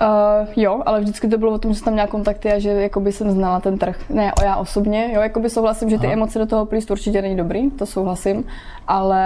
Uh, 0.00 0.48
jo, 0.56 0.82
ale 0.86 1.00
vždycky 1.00 1.28
to 1.28 1.38
bylo 1.38 1.52
o 1.52 1.58
tom, 1.58 1.72
že 1.72 1.78
jsem 1.78 1.84
tam 1.84 1.92
měla 1.92 2.08
kontakty 2.08 2.52
a 2.52 2.58
že 2.58 2.70
jakoby 2.70 3.12
jsem 3.12 3.30
znala 3.30 3.60
ten 3.60 3.78
trh. 3.78 3.96
Ne, 4.10 4.32
já 4.44 4.56
osobně, 4.56 5.10
jo, 5.14 5.20
jakoby 5.20 5.50
souhlasím, 5.50 5.90
že 5.90 5.98
ty 5.98 6.06
Aha. 6.06 6.12
emoce 6.12 6.38
do 6.38 6.46
toho 6.46 6.66
plíst 6.66 6.90
určitě 6.90 7.22
není 7.22 7.36
dobrý, 7.36 7.70
to 7.70 7.86
souhlasím, 7.86 8.44
ale 8.88 9.24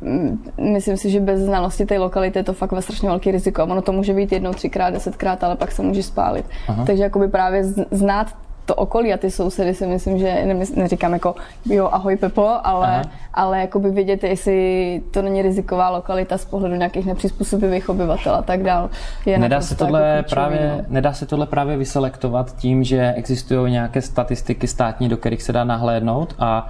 mm, 0.00 0.44
myslím 0.72 0.96
si, 0.96 1.10
že 1.10 1.20
bez 1.20 1.40
znalosti 1.40 1.86
té 1.86 1.98
lokality 1.98 2.38
je 2.38 2.44
to 2.44 2.52
fakt 2.52 2.72
ve 2.72 2.82
strašně 2.82 3.08
velký 3.08 3.30
riziko. 3.30 3.62
Ono 3.62 3.82
to 3.82 3.92
může 3.92 4.14
být 4.14 4.32
jednou, 4.32 4.52
třikrát, 4.52 4.90
desetkrát, 4.90 5.44
ale 5.44 5.56
pak 5.56 5.72
se 5.72 5.82
může 5.82 6.02
spálit. 6.02 6.44
Aha. 6.68 6.84
Takže 6.86 7.02
jakoby 7.02 7.28
právě 7.28 7.64
znát 7.90 8.26
to 8.68 8.74
okolí 8.74 9.14
a 9.14 9.16
ty 9.16 9.30
sousedy 9.30 9.74
si 9.74 9.86
myslím, 9.86 10.18
že 10.18 10.56
neříkám 10.76 11.12
jako 11.12 11.34
jo, 11.64 11.88
ahoj 11.92 12.16
Pepo, 12.16 12.50
ale, 12.64 13.02
ale 13.34 13.60
jakoby 13.60 13.90
vidět, 13.90 14.24
jestli 14.24 15.02
to 15.10 15.22
není 15.22 15.42
riziková 15.42 15.90
lokalita 15.90 16.38
z 16.38 16.44
pohledu 16.44 16.74
nějakých 16.74 17.06
nepřizpůsobivých 17.06 17.88
obyvatel 17.88 18.34
a 18.34 18.42
tak 18.42 18.62
dál. 18.62 18.90
Je 19.26 19.38
nedá, 19.38 19.60
se 19.60 19.76
tohle 19.76 20.08
jako 20.08 20.30
právě, 20.30 20.74
no. 20.76 20.84
nedá 20.88 21.12
se 21.12 21.26
tohle 21.26 21.46
právě 21.46 21.76
vyselektovat 21.76 22.56
tím, 22.56 22.84
že 22.84 23.12
existují 23.16 23.72
nějaké 23.72 24.02
statistiky 24.02 24.66
státní, 24.66 25.08
do 25.08 25.16
kterých 25.16 25.42
se 25.42 25.52
dá 25.52 25.64
nahlédnout 25.64 26.34
a 26.38 26.68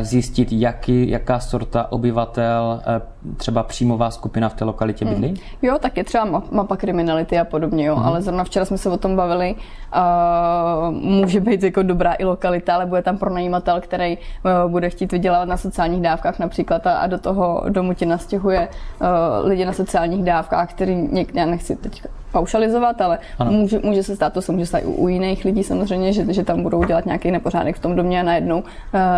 zjistit, 0.00 0.48
jaký, 0.52 1.10
jaká 1.10 1.40
sorta 1.40 1.92
obyvatel, 1.92 2.80
eh, 2.86 3.00
třeba 3.36 3.62
příjmová 3.62 4.10
skupina 4.10 4.48
v 4.48 4.54
té 4.54 4.64
lokalitě 4.64 5.04
hmm. 5.04 5.14
bydlí? 5.14 5.28
Hmm. 5.28 5.38
Jo, 5.62 5.78
tak 5.80 5.96
je 5.96 6.04
třeba 6.04 6.42
mapa 6.50 6.76
kriminality 6.76 7.38
a 7.38 7.44
podobně, 7.44 7.86
jo. 7.86 7.96
Hmm. 7.96 8.06
ale 8.06 8.22
zrovna 8.22 8.44
včera 8.44 8.64
jsme 8.64 8.78
se 8.78 8.90
o 8.90 8.96
tom 8.96 9.16
bavili. 9.16 9.54
Uh, 9.54 10.94
může 10.94 11.40
být 11.40 11.62
jako 11.62 11.82
dobrá 11.82 12.14
i 12.18 12.24
lokalita, 12.24 12.74
ale 12.74 12.86
bude 12.86 13.02
tam 13.02 13.18
pronajímatel, 13.18 13.80
který 13.80 14.18
uh, 14.18 14.70
bude 14.70 14.90
chtít 14.90 15.12
vydělávat 15.12 15.48
na 15.48 15.56
sociálních 15.56 16.02
dávkách 16.02 16.38
například 16.38 16.86
a, 16.86 16.98
a 16.98 17.06
do 17.06 17.18
toho 17.18 17.64
domu 17.68 17.94
ti 17.94 18.06
nastěhuje 18.06 18.68
uh, 19.00 19.48
lidi 19.48 19.64
na 19.64 19.72
sociálních 19.72 20.24
dávkách, 20.24 20.70
který 20.70 20.94
někde, 20.94 21.40
já 21.40 21.46
nechci 21.46 21.76
teď 21.76 22.02
paušalizovat, 22.32 23.00
ale 23.00 23.18
může, 23.44 23.78
může 23.78 24.02
se 24.02 24.16
stát, 24.16 24.32
to 24.32 24.42
se 24.42 24.52
může 24.52 24.66
stát 24.66 24.82
u, 24.84 24.92
u 24.92 25.08
jiných 25.08 25.44
lidí 25.44 25.64
samozřejmě, 25.64 26.12
že, 26.12 26.32
že 26.32 26.44
tam 26.44 26.62
budou 26.62 26.84
dělat 26.84 27.06
nějaký 27.06 27.30
nepořádek 27.30 27.76
v 27.76 27.78
tom 27.78 27.96
domě 27.96 28.20
a 28.20 28.22
najednou 28.22 28.58
uh, 28.58 28.64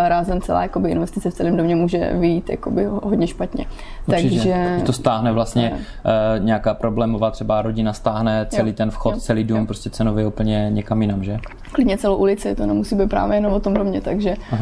rázem 0.07 0.41
celá 0.41 0.61
jakoby, 0.61 0.91
investice 0.91 1.29
v 1.29 1.33
celém 1.33 1.57
domě 1.57 1.75
může 1.75 2.11
vyjít 2.13 2.49
jakoby, 2.49 2.85
hodně 2.85 3.27
špatně. 3.27 3.65
Určitě. 4.07 4.29
Takže 4.29 4.85
to 4.85 4.93
stáhne 4.93 5.31
vlastně 5.31 5.71
uh, 5.71 6.45
nějaká 6.45 6.73
problémová 6.73 7.31
třeba 7.31 7.61
rodina 7.61 7.93
stáhne 7.93 8.45
celý 8.49 8.69
jo. 8.69 8.75
ten 8.77 8.91
vchod, 8.91 9.13
jo. 9.13 9.19
celý 9.19 9.43
dům, 9.43 9.59
jo. 9.59 9.65
prostě 9.65 9.89
cenově 9.89 10.27
úplně 10.27 10.67
někam 10.71 11.01
jinam, 11.01 11.23
že? 11.23 11.37
Klidně 11.71 11.97
celou 11.97 12.15
ulici, 12.15 12.55
to 12.55 12.65
nemusí 12.65 12.95
být 12.95 13.09
právě 13.09 13.37
jenom 13.37 13.53
o 13.53 13.59
tom 13.59 13.73
domě, 13.73 14.01
takže 14.01 14.35
uh, 14.51 14.59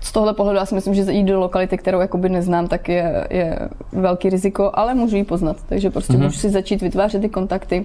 z 0.00 0.12
tohle 0.12 0.34
pohledu 0.34 0.58
já 0.58 0.66
si 0.66 0.74
myslím, 0.74 0.94
že 0.94 1.12
jít 1.12 1.24
do 1.24 1.40
lokality, 1.40 1.78
kterou 1.78 2.00
jakoby 2.00 2.28
neznám, 2.28 2.68
tak 2.68 2.88
je, 2.88 3.26
je 3.30 3.58
velký 3.92 4.30
riziko, 4.30 4.70
ale 4.74 4.94
můžu 4.94 5.16
ji 5.16 5.24
poznat, 5.24 5.56
takže 5.68 5.90
prostě 5.90 6.12
uh-huh. 6.12 6.22
můžu 6.22 6.38
si 6.38 6.50
začít 6.50 6.82
vytvářet 6.82 7.22
ty 7.22 7.28
kontakty, 7.40 7.84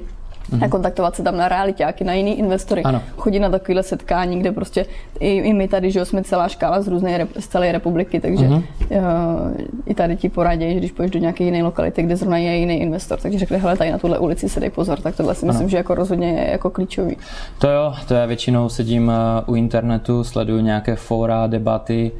mm-hmm. 0.51 0.65
a 0.65 0.69
kontaktovat 0.69 1.15
se 1.15 1.23
tam 1.23 1.37
na 1.37 1.47
realitáky, 1.47 2.03
na 2.03 2.13
jiný 2.13 2.39
investory, 2.39 2.83
ano. 2.83 3.01
chodit 3.17 3.39
na 3.39 3.49
takovéhle 3.49 3.83
setkání, 3.83 4.39
kde 4.39 4.51
prostě 4.51 4.85
i, 5.19 5.29
i 5.29 5.53
my 5.53 5.67
tady, 5.67 5.91
že 5.91 6.05
jsme 6.05 6.23
celá 6.23 6.47
škála 6.47 6.81
z 6.81 6.87
různé 6.87 7.27
z 7.39 7.47
celé 7.47 7.71
republiky, 7.71 8.19
takže 8.19 8.45
mm-hmm. 8.45 8.63
uh, 8.89 9.51
i 9.85 9.93
tady 9.93 10.15
ti 10.15 10.29
poradí, 10.29 10.73
že 10.73 10.79
když 10.79 10.91
půjdeš 10.91 11.11
do 11.11 11.19
nějaké 11.19 11.43
jiné 11.43 11.63
lokality, 11.63 12.03
kde 12.03 12.15
zrovna 12.15 12.37
je 12.37 12.57
jiný 12.57 12.81
investor, 12.81 13.19
takže 13.19 13.39
řekne, 13.39 13.57
hele, 13.57 13.77
tady 13.77 13.91
na 13.91 13.97
tuhle 13.97 14.19
ulici 14.19 14.49
se 14.49 14.59
dej 14.59 14.69
pozor, 14.69 14.99
tak 14.99 15.15
tohle 15.15 15.35
si 15.35 15.45
myslím, 15.45 15.63
ano. 15.63 15.69
že 15.69 15.77
jako 15.77 15.95
rozhodně 15.95 16.27
je 16.27 16.51
jako 16.51 16.69
klíčový. 16.69 17.17
To 17.59 17.69
jo, 17.69 17.93
to 18.07 18.13
já 18.13 18.25
většinou 18.25 18.69
sedím 18.69 19.09
eh, 19.11 19.43
u 19.45 19.55
internetu, 19.55 20.23
sleduju 20.23 20.59
nějaké 20.61 20.95
fóra, 20.95 21.47
debaty, 21.47 22.11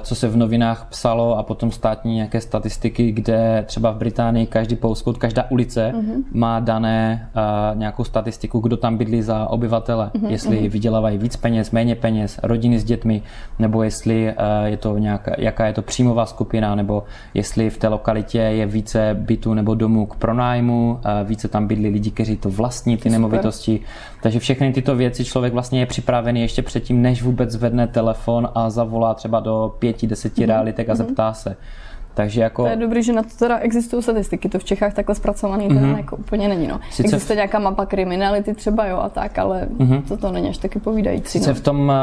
co 0.00 0.14
se 0.14 0.28
v 0.28 0.36
novinách 0.36 0.86
psalo 0.90 1.38
a 1.38 1.42
potom 1.42 1.70
státní 1.70 2.14
nějaké 2.14 2.40
statistiky, 2.40 3.12
kde 3.12 3.64
třeba 3.66 3.90
v 3.90 3.96
Británii 3.96 4.46
každý 4.46 4.76
postcode, 4.76 5.18
každá 5.18 5.50
ulice 5.50 5.92
mm-hmm. 5.94 6.22
má 6.32 6.60
dané 6.60 7.28
uh, 7.36 7.78
nějakou 7.78 8.04
statistiku, 8.04 8.60
kdo 8.60 8.76
tam 8.76 8.96
bydlí 8.96 9.22
za 9.22 9.46
obyvatele, 9.46 10.10
mm-hmm. 10.14 10.28
jestli 10.28 10.60
mm-hmm. 10.60 10.70
vydělávají 10.70 11.18
víc 11.18 11.36
peněz, 11.36 11.70
méně 11.70 11.94
peněz, 11.94 12.40
rodiny 12.42 12.78
s 12.78 12.84
dětmi, 12.84 13.22
nebo 13.58 13.82
jestli 13.82 14.26
uh, 14.26 14.66
je 14.66 14.76
to 14.76 14.98
nějaká, 14.98 15.34
jaká 15.38 15.66
je 15.66 15.72
to 15.72 15.82
příjmová 15.82 16.26
skupina, 16.26 16.74
nebo 16.74 17.02
jestli 17.34 17.70
v 17.70 17.78
té 17.78 17.88
lokalitě 17.88 18.38
je 18.38 18.66
více 18.66 19.16
bytů 19.20 19.54
nebo 19.54 19.74
domů 19.74 20.06
k 20.06 20.16
pronájmu, 20.16 20.92
uh, 20.92 21.28
více 21.28 21.48
tam 21.48 21.66
bydlí 21.66 21.88
lidi, 21.88 22.10
kteří 22.10 22.36
to 22.36 22.50
vlastní, 22.50 22.96
ty 22.96 23.02
Super. 23.02 23.12
nemovitosti. 23.12 23.80
Takže 24.22 24.38
všechny 24.38 24.72
tyto 24.72 24.96
věci 24.96 25.24
člověk 25.24 25.52
vlastně 25.52 25.80
je 25.80 25.86
připravený 25.86 26.40
ještě 26.40 26.62
předtím, 26.62 27.02
než 27.02 27.22
vůbec 27.22 27.50
zvedne 27.50 27.86
telefon 27.86 28.48
a 28.54 28.70
zavolá 28.70 29.14
třeba 29.14 29.40
do 29.40 29.51
do 29.52 29.74
pěti, 29.78 30.06
deseti 30.06 30.42
mm-hmm. 30.42 30.46
realitek 30.46 30.88
a 30.88 30.92
mhm. 30.92 30.96
zeptá 30.96 31.32
se. 31.32 31.56
Takže 32.14 32.40
jako... 32.40 32.62
To 32.62 32.68
je 32.68 32.76
dobrý, 32.76 33.02
že 33.02 33.12
na 33.12 33.22
to 33.22 33.28
teda 33.38 33.58
existují 33.58 34.02
statistiky, 34.02 34.48
to 34.48 34.58
v 34.58 34.64
Čechách 34.64 34.94
takhle 34.94 35.14
zpracovaný 35.14 35.68
teda 35.68 35.80
mm-hmm. 35.80 35.96
jako 35.96 36.16
úplně 36.16 36.48
není. 36.48 36.66
No. 36.66 36.80
Sice 36.90 37.02
Existuje 37.02 37.34
v... 37.34 37.38
nějaká 37.38 37.58
mapa 37.58 37.86
kriminality 37.86 38.54
třeba, 38.54 38.86
jo, 38.86 38.98
a 38.98 39.08
tak, 39.08 39.38
ale 39.38 39.68
mm-hmm. 39.78 40.02
to 40.02 40.16
to 40.16 40.32
není 40.32 40.48
až 40.48 40.58
taky 40.58 40.78
povídající. 40.78 41.38
Sice 41.38 41.50
no. 41.50 41.54
v 41.54 41.60
tom 41.60 41.92
eh, 41.92 41.94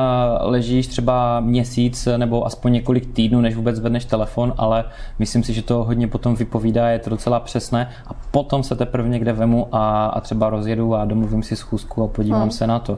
ležíš 0.45 0.87
třeba 0.87 1.39
měsíc 1.39 2.07
nebo 2.17 2.45
aspoň 2.45 2.73
několik 2.73 3.13
týdnů, 3.13 3.41
než 3.41 3.55
vůbec 3.55 3.79
vedneš 3.79 4.05
telefon, 4.05 4.53
ale 4.57 4.85
myslím 5.19 5.43
si, 5.43 5.53
že 5.53 5.61
to 5.61 5.83
hodně 5.83 6.07
potom 6.07 6.35
vypovídá, 6.35 6.89
je 6.89 6.99
to 6.99 7.09
docela 7.09 7.39
přesné 7.39 7.89
a 8.07 8.13
potom 8.31 8.63
se 8.63 8.75
teprve 8.75 9.09
někde 9.09 9.33
vemu 9.33 9.67
a, 9.71 10.05
a 10.05 10.21
třeba 10.21 10.49
rozjedu 10.49 10.95
a 10.95 11.05
domluvím 11.05 11.43
si 11.43 11.55
schůzku 11.55 12.03
a 12.03 12.07
podívám 12.07 12.41
hmm. 12.41 12.51
se 12.51 12.67
na 12.67 12.79
to. 12.79 12.97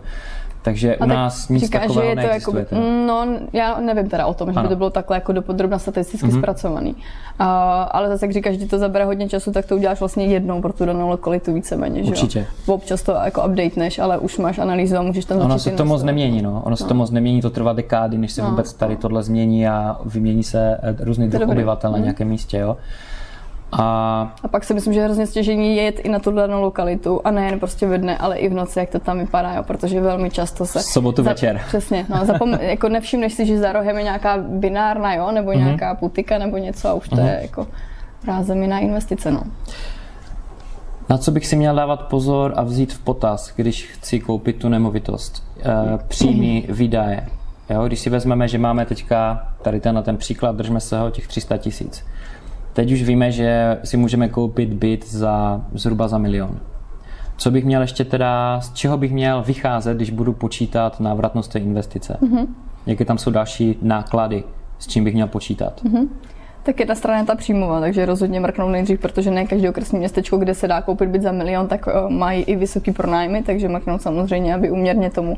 Takže 0.62 0.98
u 0.98 1.06
nás 1.06 1.50
nic 1.50 1.64
říká, 1.64 1.80
takového 1.80 2.02
že 2.02 2.10
je 2.10 2.16
to 2.16 2.34
jako, 2.34 2.76
No, 3.08 3.28
já 3.54 3.80
nevím 3.80 4.10
teda 4.10 4.26
o 4.26 4.34
tom, 4.34 4.50
ano. 4.50 4.56
že 4.56 4.62
by 4.62 4.68
to 4.68 4.76
bylo 4.76 4.90
takhle 4.90 5.18
jako 5.18 5.32
dopodrobna 5.32 5.80
statisticky 5.80 6.28
mm-hmm. 6.28 6.38
zpracovaný. 6.38 6.92
Uh, 6.92 7.48
ale 7.92 8.10
zase, 8.10 8.26
jak 8.26 8.34
říkáš, 8.34 8.56
že 8.56 8.68
to 8.68 8.78
zabere 8.78 9.06
hodně 9.06 9.30
času, 9.30 9.52
tak 9.52 9.66
to 9.66 9.76
uděláš 9.76 10.00
vlastně 10.00 10.26
jednou 10.26 10.62
pro 10.62 10.74
tu 10.74 10.86
danou 10.86 11.10
lokalitu 11.10 11.54
víceméně. 11.54 12.04
Určitě. 12.04 12.40
Že 12.40 12.46
jo? 12.68 12.74
Občas 12.74 13.02
to 13.02 13.12
jako 13.12 13.46
updateneš, 13.48 14.00
ale 14.00 14.18
už 14.18 14.38
máš 14.38 14.60
analýzu 14.60 14.98
a 14.98 15.02
můžeš 15.02 15.26
tam 15.26 15.40
Ono 15.40 15.60
se 15.60 15.72
to 15.72 15.86
moc 15.86 16.04
nemění, 16.04 16.42
no. 16.42 16.52
Ono 16.52 16.70
no. 16.70 16.78
se 16.78 16.86
to 16.86 16.94
moc 16.94 17.12
nemění, 17.12 17.42
to 17.42 17.50
trvá 17.50 17.74
dekády, 17.74 18.18
než 18.18 18.32
se 18.32 18.42
no. 18.42 18.50
vůbec 18.50 18.74
tady 18.74 18.96
tohle 18.96 19.24
změní 19.24 19.68
a 19.68 19.98
vymění 20.06 20.44
se 20.44 20.78
eh, 20.82 20.96
různý 21.00 21.30
druh 21.30 21.50
obyvatel 21.50 21.92
na 21.92 21.98
mhm. 21.98 22.04
nějakém 22.04 22.28
místě, 22.28 22.58
jo. 22.58 22.78
A... 23.72 24.34
a 24.44 24.48
pak 24.48 24.64
si 24.64 24.74
myslím, 24.74 24.94
že 24.94 25.00
je 25.00 25.06
hrozně 25.06 25.28
stěžení 25.28 25.76
jet 25.76 26.00
i 26.00 26.10
na 26.10 26.20
tu 26.20 26.32
danou 26.32 26.62
lokalitu 26.62 27.22
a 27.24 27.32
nejen 27.32 27.60
prostě 27.60 27.88
ve 27.88 27.98
dne, 27.98 28.18
ale 28.18 28.38
i 28.38 28.50
v 28.50 28.54
noci, 28.54 28.80
jak 28.80 28.90
to 28.90 29.00
tam 29.00 29.20
vypadá, 29.20 29.54
jo, 29.54 29.64
protože 29.64 30.02
velmi 30.02 30.30
často 30.30 30.66
se... 30.66 30.80
Sobotu 30.82 31.24
za... 31.24 31.30
večer. 31.30 31.62
Přesně, 31.68 32.06
no, 32.10 32.26
zapom... 32.26 32.52
jako 32.62 32.90
nevšimneš 32.90 33.34
si, 33.34 33.46
že 33.46 33.60
za 33.60 33.72
rohem 33.72 33.98
je 33.98 34.04
nějaká 34.04 34.38
binárna, 34.38 35.14
jo, 35.14 35.32
nebo 35.32 35.52
mm-hmm. 35.52 35.66
nějaká 35.66 35.96
putika 35.96 36.38
nebo 36.38 36.58
něco 36.58 36.88
a 36.88 36.94
už 36.94 37.10
to 37.10 37.16
mm-hmm. 37.16 37.26
je 37.26 37.40
jako 37.42 37.68
rázem 38.28 38.70
na 38.70 38.80
investice, 38.80 39.32
no. 39.32 39.44
Na 41.10 41.18
co 41.18 41.32
bych 41.32 41.48
si 41.48 41.56
měl 41.56 41.76
dávat 41.76 42.02
pozor 42.02 42.54
a 42.56 42.64
vzít 42.64 42.94
v 42.94 43.00
potaz, 43.00 43.54
když 43.56 43.86
chci 43.86 44.20
koupit 44.20 44.56
tu 44.56 44.70
nemovitost? 44.70 45.44
E, 45.60 45.98
příjmy, 46.08 46.66
výdaje. 46.70 47.28
Jo, 47.70 47.88
když 47.88 48.00
si 48.00 48.10
vezmeme, 48.10 48.48
že 48.48 48.58
máme 48.58 48.86
teďka 48.86 49.48
tady 49.62 49.80
ten, 49.80 49.96
na 49.96 50.02
ten 50.02 50.18
příklad, 50.18 50.56
držme 50.56 50.80
se 50.80 51.00
ho, 51.00 51.10
těch 51.10 51.28
300 51.28 51.58
tisíc 51.58 52.06
Teď 52.74 52.92
už 52.92 53.04
víme, 53.04 53.32
že 53.32 53.78
si 53.84 53.98
můžeme 53.98 54.30
koupit 54.30 54.74
byt 54.74 55.08
za 55.08 55.62
zhruba 55.74 56.08
za 56.08 56.18
milion. 56.18 56.60
Co 57.38 57.52
bych 57.52 57.66
měl 57.66 57.82
ještě 57.82 58.06
teda, 58.06 58.62
z 58.62 58.74
čeho 58.74 58.98
bych 58.98 59.12
měl 59.12 59.44
vycházet, 59.44 59.96
když 59.96 60.10
budu 60.10 60.34
počítat 60.34 61.00
návratnost 61.00 61.52
té 61.52 61.60
investice? 61.60 62.18
Mm-hmm. 62.22 62.48
Jaké 62.86 63.06
tam 63.06 63.18
jsou 63.18 63.32
další 63.32 63.78
náklady, 63.82 64.44
s 64.80 64.88
čím 64.88 65.04
bych 65.04 65.14
měl 65.14 65.28
počítat? 65.28 65.84
Mm-hmm. 65.84 66.08
Tak 66.64 66.80
jedna 66.80 66.96
strana 66.96 67.20
je 67.20 67.26
ta 67.26 67.36
příjmová, 67.36 67.80
takže 67.80 68.06
rozhodně 68.06 68.40
mrknout 68.40 68.72
nejdřív, 68.72 69.00
protože 69.00 69.32
ne 69.32 69.46
každé 69.46 69.70
okresní 69.70 70.00
městečko, 70.00 70.38
kde 70.38 70.54
se 70.54 70.68
dá 70.68 70.82
koupit 70.82 71.10
byt 71.10 71.22
za 71.22 71.32
milion, 71.32 71.68
tak 71.68 71.88
mají 72.08 72.44
i 72.44 72.56
vysoký 72.56 72.92
pronájmy, 72.92 73.44
takže 73.44 73.70
mrknout 73.70 74.02
samozřejmě, 74.02 74.56
aby 74.56 74.72
uměrně 74.72 75.10
tomu 75.10 75.38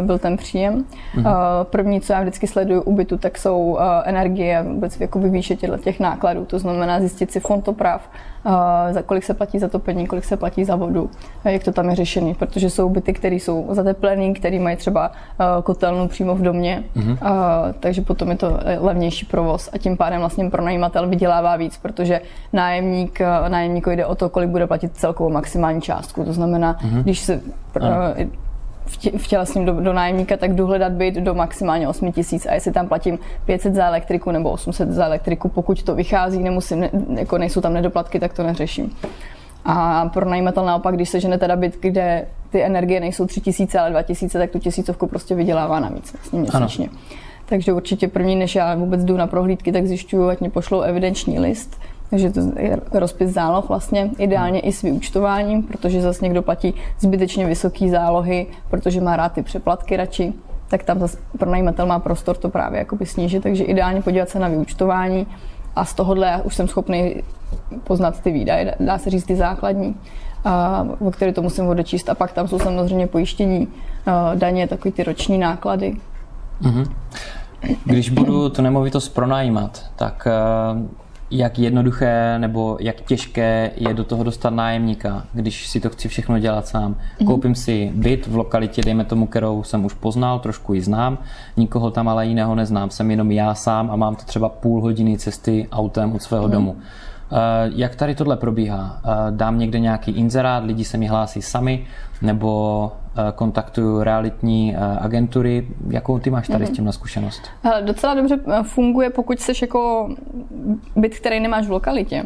byl 0.00 0.18
ten 0.18 0.36
příjem. 0.36 0.84
Mm-hmm. 1.14 1.34
První, 1.62 2.00
co 2.00 2.12
já 2.12 2.20
vždycky 2.20 2.46
sleduju 2.46 2.82
u 2.82 2.92
bytu, 2.92 3.18
tak 3.18 3.38
jsou 3.38 3.78
energie, 4.04 4.64
vůbec 4.68 5.00
jakoby 5.00 5.30
výše 5.30 5.56
těch 5.56 6.00
nákladů. 6.00 6.44
To 6.44 6.58
znamená 6.58 7.00
zjistit 7.00 7.32
si 7.32 7.40
fond 7.40 7.68
za 8.90 9.02
kolik 9.02 9.24
se 9.24 9.34
platí 9.34 9.58
za 9.58 9.68
topení, 9.68 10.06
kolik 10.06 10.24
se 10.24 10.36
platí 10.36 10.64
za 10.64 10.76
vodu, 10.76 11.10
jak 11.44 11.64
to 11.64 11.72
tam 11.72 11.90
je 11.90 11.96
řešený, 11.96 12.34
protože 12.34 12.70
jsou 12.70 12.88
byty, 12.88 13.12
které 13.12 13.36
jsou 13.36 13.66
zateplené, 13.70 14.32
které 14.32 14.58
mají 14.58 14.76
třeba 14.76 15.12
kotelnu 15.64 16.08
přímo 16.08 16.34
v 16.34 16.42
domě, 16.42 16.84
mm-hmm. 16.96 17.18
takže 17.80 18.02
potom 18.02 18.30
je 18.30 18.36
to 18.36 18.58
levnější 18.78 19.26
provoz 19.26 19.70
a 19.72 19.78
tím 19.78 19.96
pádem 19.96 20.20
vlastně 20.20 20.50
pronajímatel 20.50 21.08
vydělává 21.08 21.56
víc, 21.56 21.78
protože 21.78 22.20
nájemník, 22.52 23.20
nájemníko 23.48 23.90
jde 23.90 24.06
o 24.06 24.14
to, 24.14 24.28
kolik 24.28 24.50
bude 24.50 24.66
platit 24.66 24.96
celkovou 24.96 25.30
maximální 25.30 25.80
částku. 25.80 26.24
To 26.24 26.32
znamená, 26.32 26.74
mm-hmm. 26.74 27.02
když 27.02 27.20
se 27.20 27.40
s 29.44 29.54
ním 29.54 29.64
do, 29.64 29.72
do 29.72 29.92
nájemníka, 29.92 30.36
tak 30.36 30.54
jdu 30.54 30.66
hledat 30.66 30.92
byt 30.92 31.14
do 31.14 31.34
maximálně 31.34 31.88
8 31.88 32.12
tisíc 32.12 32.46
a 32.46 32.54
jestli 32.54 32.72
tam 32.72 32.88
platím 32.88 33.18
500 33.44 33.74
za 33.74 33.86
elektriku 33.86 34.30
nebo 34.30 34.50
800 34.50 34.90
za 34.90 35.06
elektriku, 35.06 35.48
pokud 35.48 35.82
to 35.82 35.94
vychází, 35.94 36.42
nemusím, 36.42 36.80
ne, 36.80 36.90
jako 37.14 37.38
nejsou 37.38 37.60
tam 37.60 37.72
nedoplatky, 37.72 38.20
tak 38.20 38.32
to 38.32 38.42
neřeším. 38.42 38.96
A 39.64 40.06
pro 40.12 40.30
najímatel 40.30 40.64
naopak, 40.64 40.94
když 40.94 41.08
se 41.08 41.20
žene 41.20 41.38
teda 41.38 41.56
byt, 41.56 41.78
kde 41.80 42.26
ty 42.50 42.62
energie 42.62 43.00
nejsou 43.00 43.26
3000, 43.26 43.78
ale 43.78 43.90
2000, 43.90 44.38
tak 44.38 44.50
tu 44.50 44.58
tisícovku 44.58 45.06
prostě 45.06 45.34
vydělává 45.34 45.80
navíc 45.80 46.12
vlastně 46.12 46.38
měsíčně. 46.38 46.88
Ano. 46.88 46.98
Takže 47.46 47.72
určitě 47.72 48.08
první, 48.08 48.36
než 48.36 48.54
já 48.54 48.74
vůbec 48.74 49.04
jdu 49.04 49.16
na 49.16 49.26
prohlídky, 49.26 49.72
tak 49.72 49.86
zjišťuju, 49.86 50.28
ať 50.28 50.40
mi 50.40 50.50
pošlou 50.50 50.80
evidenční 50.80 51.38
list, 51.38 51.80
takže 52.12 52.30
to 52.30 52.40
je 52.58 52.78
rozpis 52.92 53.30
záloh 53.30 53.68
vlastně, 53.68 54.10
ideálně 54.18 54.60
i 54.60 54.72
s 54.72 54.82
vyučtováním, 54.82 55.62
protože 55.62 56.00
zase 56.00 56.24
někdo 56.24 56.42
platí 56.42 56.74
zbytečně 56.98 57.46
vysoké 57.46 57.88
zálohy, 57.88 58.46
protože 58.70 59.00
má 59.00 59.16
rád 59.16 59.32
ty 59.32 59.42
přeplatky 59.42 59.96
radši, 59.96 60.32
tak 60.68 60.82
tam 60.82 60.98
zase 60.98 61.18
pronajímatel 61.38 61.86
má 61.86 61.98
prostor 61.98 62.36
to 62.36 62.48
právě 62.48 62.78
jakoby 62.78 63.06
snížit, 63.06 63.42
takže 63.42 63.64
ideálně 63.64 64.02
podívat 64.02 64.28
se 64.28 64.38
na 64.38 64.48
vyučtování 64.48 65.26
a 65.76 65.84
z 65.84 65.94
tohohle 65.94 66.26
já 66.26 66.38
už 66.38 66.54
jsem 66.54 66.68
schopný 66.68 67.22
poznat 67.84 68.20
ty 68.20 68.32
výdaje, 68.32 68.74
dá 68.80 68.98
se 68.98 69.10
říct 69.10 69.24
ty 69.24 69.36
základní, 69.36 69.96
a, 70.44 70.86
o 71.00 71.10
které 71.10 71.32
to 71.32 71.42
musím 71.42 71.66
odečíst. 71.66 72.08
A 72.08 72.14
pak 72.14 72.32
tam 72.32 72.48
jsou 72.48 72.58
samozřejmě 72.58 73.06
pojištění, 73.06 73.68
daně, 74.34 74.68
takové 74.68 74.92
ty 74.92 75.04
roční 75.04 75.38
náklady. 75.38 75.96
Mm-hmm. 76.62 76.86
Když 77.84 78.10
budu 78.10 78.48
tu 78.48 78.62
nemovitost 78.62 79.08
pronajímat, 79.08 79.86
tak 79.96 80.28
jak 81.32 81.58
jednoduché 81.58 82.38
nebo 82.38 82.76
jak 82.80 83.00
těžké 83.00 83.70
je 83.76 83.94
do 83.94 84.04
toho 84.04 84.24
dostat 84.24 84.50
nájemníka, 84.50 85.24
když 85.32 85.66
si 85.66 85.80
to 85.80 85.90
chci 85.90 86.08
všechno 86.08 86.38
dělat 86.38 86.66
sám. 86.66 86.96
Mhm. 87.20 87.26
Koupím 87.26 87.54
si 87.54 87.90
byt 87.94 88.26
v 88.26 88.36
lokalitě, 88.36 88.82
dejme 88.82 89.04
tomu, 89.04 89.26
kterou 89.26 89.62
jsem 89.62 89.84
už 89.84 89.94
poznal, 89.94 90.38
trošku 90.38 90.74
ji 90.74 90.80
znám, 90.80 91.18
nikoho 91.56 91.90
tam 91.90 92.08
ale 92.08 92.26
jiného 92.26 92.54
neznám, 92.54 92.90
jsem 92.90 93.10
jenom 93.10 93.30
já 93.30 93.54
sám 93.54 93.90
a 93.90 93.96
mám 93.96 94.14
to 94.14 94.24
třeba 94.24 94.48
půl 94.48 94.80
hodiny 94.80 95.18
cesty 95.18 95.68
autem 95.72 96.12
od 96.12 96.22
svého 96.22 96.44
mm. 96.44 96.50
domu. 96.50 96.76
Eh, 97.32 97.70
jak 97.74 97.94
tady 97.96 98.14
tohle 98.14 98.36
probíhá? 98.36 99.00
Eh, 99.04 99.10
dám 99.30 99.58
někde 99.58 99.78
nějaký 99.78 100.10
inzerát, 100.12 100.64
lidi 100.64 100.84
se 100.84 100.98
mi 100.98 101.06
hlásí 101.06 101.42
sami, 101.42 101.86
nebo 102.22 102.92
eh, 103.16 103.32
kontaktuju 103.34 104.02
realitní 104.02 104.76
agentury. 104.76 105.68
Jakou 105.88 106.18
ty 106.18 106.30
máš 106.30 106.48
tady 106.48 106.64
mm-hmm. 106.64 106.68
s 106.68 106.76
tím 106.76 106.84
na 106.84 106.92
zkušenost? 106.92 107.42
Docela 107.80 108.14
dobře 108.14 108.38
funguje, 108.62 109.10
pokud 109.10 109.40
jsi 109.40 109.52
jako 109.62 110.08
byt, 110.96 111.18
který 111.18 111.40
nemáš 111.40 111.66
v 111.66 111.70
lokalitě. 111.70 112.24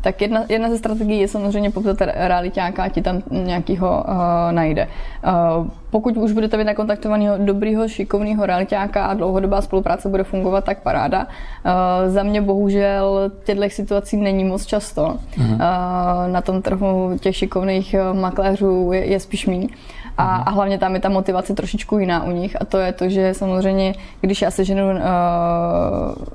Tak 0.00 0.20
jedna, 0.20 0.44
jedna 0.48 0.70
ze 0.70 0.78
strategií 0.78 1.20
je 1.20 1.28
samozřejmě 1.28 1.70
poptat 1.70 1.96
realitáka, 2.00 2.88
ti 2.88 3.02
tam 3.02 3.22
nějakýho 3.30 4.04
uh, 4.08 4.52
najde. 4.52 4.88
Uh, 5.26 5.66
pokud 5.90 6.16
už 6.16 6.32
budete 6.32 6.56
mít 6.56 6.64
nakontaktovaného 6.64 7.36
dobrýho, 7.38 7.88
šikovného 7.88 8.46
realitáka 8.46 9.06
a 9.06 9.14
dlouhodobá 9.14 9.60
spolupráce 9.60 10.08
bude 10.08 10.24
fungovat, 10.24 10.64
tak 10.64 10.82
paráda. 10.82 11.26
Uh, 11.26 12.12
za 12.12 12.22
mě 12.22 12.42
bohužel 12.42 13.30
těchto 13.44 13.70
situací 13.70 14.16
není 14.16 14.44
moc 14.44 14.66
často. 14.66 15.16
Uh-huh. 15.36 15.52
Uh, 15.52 16.32
na 16.32 16.40
tom 16.40 16.62
trhu 16.62 17.18
těch 17.20 17.36
šikovných 17.36 17.94
makléřů 18.12 18.92
je, 18.92 19.06
je 19.06 19.20
spíš 19.20 19.46
méně. 19.46 19.68
A, 20.18 20.24
mhm. 20.24 20.42
a 20.46 20.50
hlavně 20.50 20.78
tam 20.78 20.94
je 20.94 21.00
ta 21.00 21.08
motivace 21.08 21.54
trošičku 21.54 21.98
jiná 21.98 22.24
u 22.24 22.30
nich 22.30 22.56
a 22.60 22.64
to 22.64 22.78
je 22.78 22.92
to, 22.92 23.08
že 23.08 23.34
samozřejmě, 23.34 23.94
když 24.20 24.42
já 24.42 24.50
seženu 24.50 24.90
uh, 24.90 24.94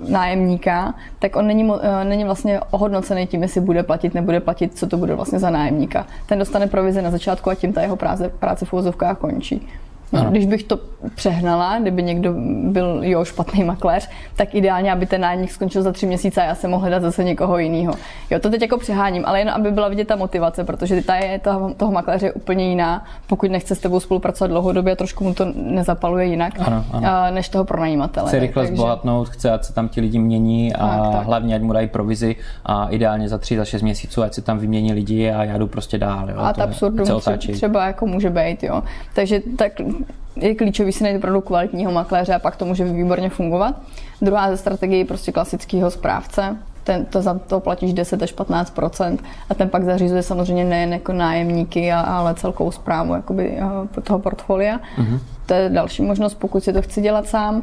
nájemníka, 0.09 0.93
tak 1.19 1.35
on 1.35 1.47
není, 1.47 1.63
uh, 1.63 1.79
není 2.03 2.23
vlastně 2.23 2.59
ohodnocený 2.71 3.27
tím, 3.27 3.41
jestli 3.41 3.61
bude 3.61 3.83
platit, 3.83 4.13
nebude 4.13 4.39
platit, 4.39 4.77
co 4.77 4.87
to 4.87 4.97
bude 4.97 5.15
vlastně 5.15 5.39
za 5.39 5.49
nájemníka. 5.49 6.05
Ten 6.25 6.39
dostane 6.39 6.67
provizi 6.67 7.01
na 7.01 7.11
začátku 7.11 7.49
a 7.49 7.55
tím 7.55 7.73
ta 7.73 7.81
jeho 7.81 7.95
práce, 7.95 8.29
práce 8.29 8.65
v 8.65 8.73
úvozovkách 8.73 9.17
končí. 9.17 9.67
Ano. 10.13 10.31
Když 10.31 10.45
bych 10.45 10.63
to 10.63 10.79
přehnala, 11.15 11.79
kdyby 11.79 12.03
někdo 12.03 12.33
byl 12.63 12.99
jo 13.01 13.25
špatný 13.25 13.63
makléř, 13.63 14.09
tak 14.35 14.55
ideálně, 14.55 14.91
aby 14.91 15.05
ten 15.05 15.21
nájemník 15.21 15.51
skončil 15.51 15.81
za 15.81 15.91
tři 15.91 16.05
měsíce 16.05 16.41
a 16.41 16.45
já 16.45 16.55
jsem 16.55 16.71
mohl 16.71 16.81
hledat 16.81 17.01
zase 17.01 17.23
někoho 17.23 17.57
jiného. 17.57 17.93
Jo, 18.29 18.39
to 18.39 18.49
teď 18.49 18.61
jako 18.61 18.77
přeháním, 18.77 19.23
ale 19.25 19.39
jen 19.39 19.49
aby 19.49 19.71
byla 19.71 19.87
vidět 19.87 20.07
ta 20.07 20.15
motivace, 20.15 20.63
protože 20.63 21.01
ta 21.01 21.15
je 21.15 21.39
toho, 21.39 21.73
toho 21.73 21.91
makléře 21.91 22.31
úplně 22.31 22.69
jiná, 22.69 23.05
pokud 23.27 23.51
nechce 23.51 23.75
s 23.75 23.79
tebou 23.79 23.99
spolupracovat 23.99 24.47
dlouhodobě 24.47 24.93
a 24.93 24.95
trošku 24.95 25.23
mu 25.23 25.33
to 25.33 25.45
nezapaluje 25.55 26.25
jinak, 26.25 26.53
ano, 26.59 26.85
ano. 26.91 27.07
než 27.31 27.49
toho 27.49 27.65
pronajímatele. 27.65 28.27
Chce 28.27 28.39
rychle 28.39 28.63
takže... 28.63 28.75
zbohatnout, 28.75 29.29
chce, 29.29 29.51
ať 29.51 29.63
se 29.63 29.73
tam 29.73 29.89
ti 29.89 30.01
lidi 30.01 30.19
mění 30.19 30.73
a 30.73 30.87
tak, 30.87 31.11
tak. 31.11 31.25
hlavně, 31.25 31.55
ať 31.55 31.61
mu 31.61 31.73
dají 31.73 31.87
provizi 31.87 32.35
a 32.65 32.87
ideálně 32.89 33.29
za 33.29 33.37
tři, 33.37 33.57
za 33.57 33.65
šest 33.65 33.81
měsíců, 33.81 34.23
ať 34.23 34.33
se 34.33 34.41
tam 34.41 34.59
vymění 34.59 34.93
lidi 34.93 35.31
a 35.31 35.43
já 35.43 35.57
jdu 35.57 35.67
prostě 35.67 35.97
dál. 35.97 36.29
Jo. 36.29 36.35
A 36.37 36.53
to 36.53 36.61
absurdum 36.61 37.21
třeba 37.53 37.85
jako 37.85 38.07
může 38.07 38.29
být, 38.29 38.63
jo. 38.63 38.83
Takže 39.15 39.41
tak 39.57 39.71
je 40.35 40.55
klíčový 40.55 40.91
si 40.91 41.03
najít 41.03 41.17
opravdu 41.17 41.41
kvalitního 41.41 41.91
makléře 41.91 42.33
a 42.33 42.39
pak 42.39 42.55
to 42.55 42.65
může 42.65 42.85
výborně 42.85 43.29
fungovat. 43.29 43.75
Druhá 44.21 44.51
ze 44.51 44.57
strategie 44.57 44.97
je 44.97 45.05
prostě 45.05 45.31
klasického 45.31 45.91
správce, 45.91 46.57
ten, 46.83 47.05
to 47.05 47.21
za 47.21 47.33
to 47.33 47.59
platíš 47.59 47.93
10 47.93 48.23
až 48.23 48.35
15% 48.35 49.17
a 49.49 49.53
ten 49.53 49.69
pak 49.69 49.83
zařizuje 49.83 50.23
samozřejmě 50.23 50.65
nejen 50.65 50.93
jako 50.93 51.13
nájemníky, 51.13 51.91
ale 51.91 52.35
celkovou 52.35 52.71
zprávu 52.71 53.13
jakoby, 53.13 53.57
eh, 53.97 54.01
toho 54.01 54.19
portfolia. 54.19 54.77
Mm-hmm 54.77 55.19
to 55.45 55.53
je 55.53 55.69
další 55.69 56.01
možnost, 56.01 56.33
pokud 56.33 56.63
si 56.63 56.73
to 56.73 56.81
chci 56.81 57.01
dělat 57.01 57.27
sám, 57.27 57.55
uh, 57.55 57.61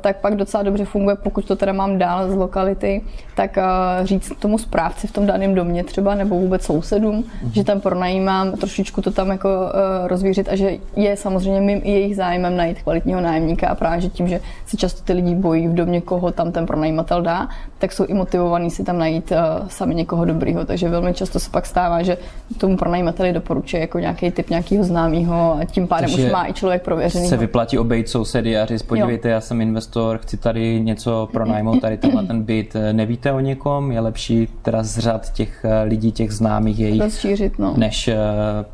tak 0.00 0.16
pak 0.16 0.36
docela 0.36 0.62
dobře 0.62 0.84
funguje, 0.84 1.16
pokud 1.16 1.44
to 1.44 1.56
teda 1.56 1.72
mám 1.72 1.98
dál 1.98 2.30
z 2.30 2.34
lokality, 2.34 3.02
tak 3.36 3.56
uh, 3.56 4.06
říct 4.06 4.32
tomu 4.38 4.58
správci 4.58 5.06
v 5.06 5.12
tom 5.12 5.26
daném 5.26 5.54
domě 5.54 5.84
třeba, 5.84 6.14
nebo 6.14 6.34
vůbec 6.34 6.62
sousedům, 6.62 7.22
mm-hmm. 7.22 7.50
že 7.52 7.64
tam 7.64 7.80
pronajímám, 7.80 8.52
trošičku 8.52 9.02
to 9.02 9.10
tam 9.10 9.30
jako 9.30 9.48
uh, 9.48 10.08
rozvířit 10.08 10.48
a 10.48 10.56
že 10.56 10.78
je 10.96 11.16
samozřejmě 11.16 11.60
mým 11.60 11.80
i 11.84 11.90
jejich 11.90 12.16
zájmem 12.16 12.56
najít 12.56 12.82
kvalitního 12.82 13.20
nájemníka 13.20 13.68
a 13.68 13.74
právě 13.74 14.00
že 14.00 14.08
tím, 14.08 14.28
že 14.28 14.40
si 14.66 14.76
často 14.76 15.02
ty 15.02 15.12
lidi 15.12 15.34
bojí 15.34 15.68
v 15.68 15.74
domě, 15.74 16.00
koho 16.00 16.32
tam 16.32 16.52
ten 16.52 16.66
pronajímatel 16.66 17.22
dá, 17.22 17.48
tak 17.78 17.92
jsou 17.92 18.04
i 18.04 18.14
motivovaní 18.14 18.70
si 18.70 18.84
tam 18.84 18.98
najít 18.98 19.32
uh, 19.32 19.68
sami 19.68 19.94
někoho 19.94 20.24
dobrýho. 20.24 20.64
Takže 20.64 20.88
velmi 20.88 21.14
často 21.14 21.40
se 21.40 21.50
pak 21.50 21.66
stává, 21.66 22.02
že 22.02 22.18
tomu 22.58 22.76
pronajímateli 22.76 23.32
doporučuje 23.32 23.80
jako 23.80 23.98
nějaký 23.98 24.30
typ 24.30 24.50
nějakého 24.50 24.84
známého 24.84 25.58
a 25.60 25.64
tím 25.64 25.86
pádem 25.86 26.10
Takže 26.10 26.26
už 26.26 26.32
má 26.32 26.44
i 26.44 26.53
člověk 26.54 26.82
prověřený. 26.82 27.28
Se 27.28 27.36
vyplatí 27.36 27.78
obejít 27.78 28.08
sousedy 28.08 28.58
a 28.58 28.66
říct, 28.66 28.82
podívejte, 28.82 29.28
jo. 29.28 29.32
já 29.32 29.40
jsem 29.40 29.60
investor, 29.60 30.18
chci 30.18 30.36
tady 30.36 30.80
něco 30.80 31.28
pronajmout, 31.32 31.80
tady 31.80 31.96
tenhle 31.96 32.26
ten 32.26 32.42
byt. 32.42 32.76
Nevíte 32.92 33.32
o 33.32 33.40
někom? 33.40 33.92
Je 33.92 34.00
lepší 34.00 34.48
teda 34.62 34.82
z 34.82 34.98
řad 34.98 35.32
těch 35.32 35.64
eh, 35.64 35.82
lidí, 35.82 36.12
těch 36.12 36.32
známých 36.32 36.78
jejich, 36.78 37.02
Rozšířit, 37.02 37.58
no. 37.58 37.74
než 37.76 38.08
eh, 38.08 38.16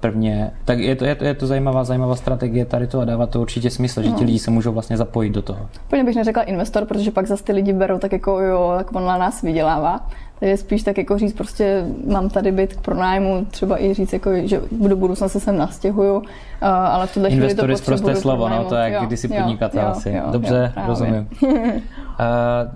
prvně. 0.00 0.50
Tak 0.64 0.78
je 0.78 0.96
to, 0.96 1.04
je 1.04 1.14
to, 1.14 1.24
je 1.24 1.34
to 1.34 1.46
zajímavá, 1.46 1.84
zajímavá 1.84 2.16
strategie 2.16 2.64
tady 2.64 2.86
to 2.86 3.00
a 3.00 3.04
dává 3.04 3.26
to 3.26 3.40
určitě 3.40 3.70
smysl, 3.70 4.00
no. 4.00 4.06
že 4.06 4.12
ti 4.12 4.20
no. 4.20 4.26
lidi 4.26 4.38
se 4.38 4.50
můžou 4.50 4.72
vlastně 4.72 4.96
zapojit 4.96 5.30
do 5.30 5.42
toho. 5.42 5.68
Úplně 5.86 6.04
bych 6.04 6.16
neřekla 6.16 6.42
investor, 6.42 6.84
protože 6.84 7.10
pak 7.10 7.26
zase 7.26 7.44
ty 7.44 7.52
lidi 7.52 7.72
berou 7.72 7.98
tak 7.98 8.12
jako 8.12 8.40
jo, 8.40 8.72
tak 8.76 8.94
on 8.94 9.04
na 9.04 9.18
nás 9.18 9.42
vydělává. 9.42 10.08
Takže 10.40 10.56
spíš 10.56 10.82
tak 10.82 10.98
jako 10.98 11.18
říct, 11.18 11.32
prostě 11.32 11.84
mám 12.06 12.30
tady 12.30 12.52
byt 12.52 12.74
k 12.74 12.80
pronájmu, 12.80 13.46
třeba 13.50 13.82
i 13.82 13.94
říct, 13.94 14.12
jako, 14.12 14.30
že 14.44 14.60
do 14.88 14.96
budoucna 14.96 15.28
se 15.28 15.40
sem 15.40 15.56
nastěhuju, 15.56 16.22
ale 16.60 17.06
v 17.06 17.14
tuhle 17.14 17.30
chvíli 17.30 17.54
to 17.54 17.66
prosté 17.84 18.16
slovo, 18.16 18.48
no, 18.48 18.64
to 18.64 18.74
je 18.74 18.90
jak 18.90 19.06
kdysi 19.06 19.28
podnikatel 19.28 19.82
jo, 19.82 19.88
asi. 19.88 20.10
Jo, 20.10 20.22
Dobře, 20.32 20.72
jo, 20.76 20.82
rozumím. 20.86 21.28
uh, 21.42 21.50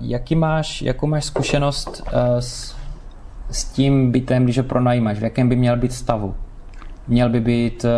jaký 0.01 0.37
máš, 0.37 0.83
jakou 0.83 1.07
máš 1.07 1.25
zkušenost 1.25 2.03
uh, 2.07 2.19
s, 2.39 2.77
s 3.51 3.65
tím 3.65 4.13
bytem, 4.13 4.45
když 4.45 4.59
ho 4.59 4.65
pronajímáš? 4.65 5.19
V 5.19 5.25
jakém 5.25 5.49
by 5.49 5.57
měl 5.57 5.77
být 5.77 5.93
stavu? 5.93 6.35
Měl 7.09 7.29
by 7.29 7.41
být 7.41 7.85
uh, 7.85 7.91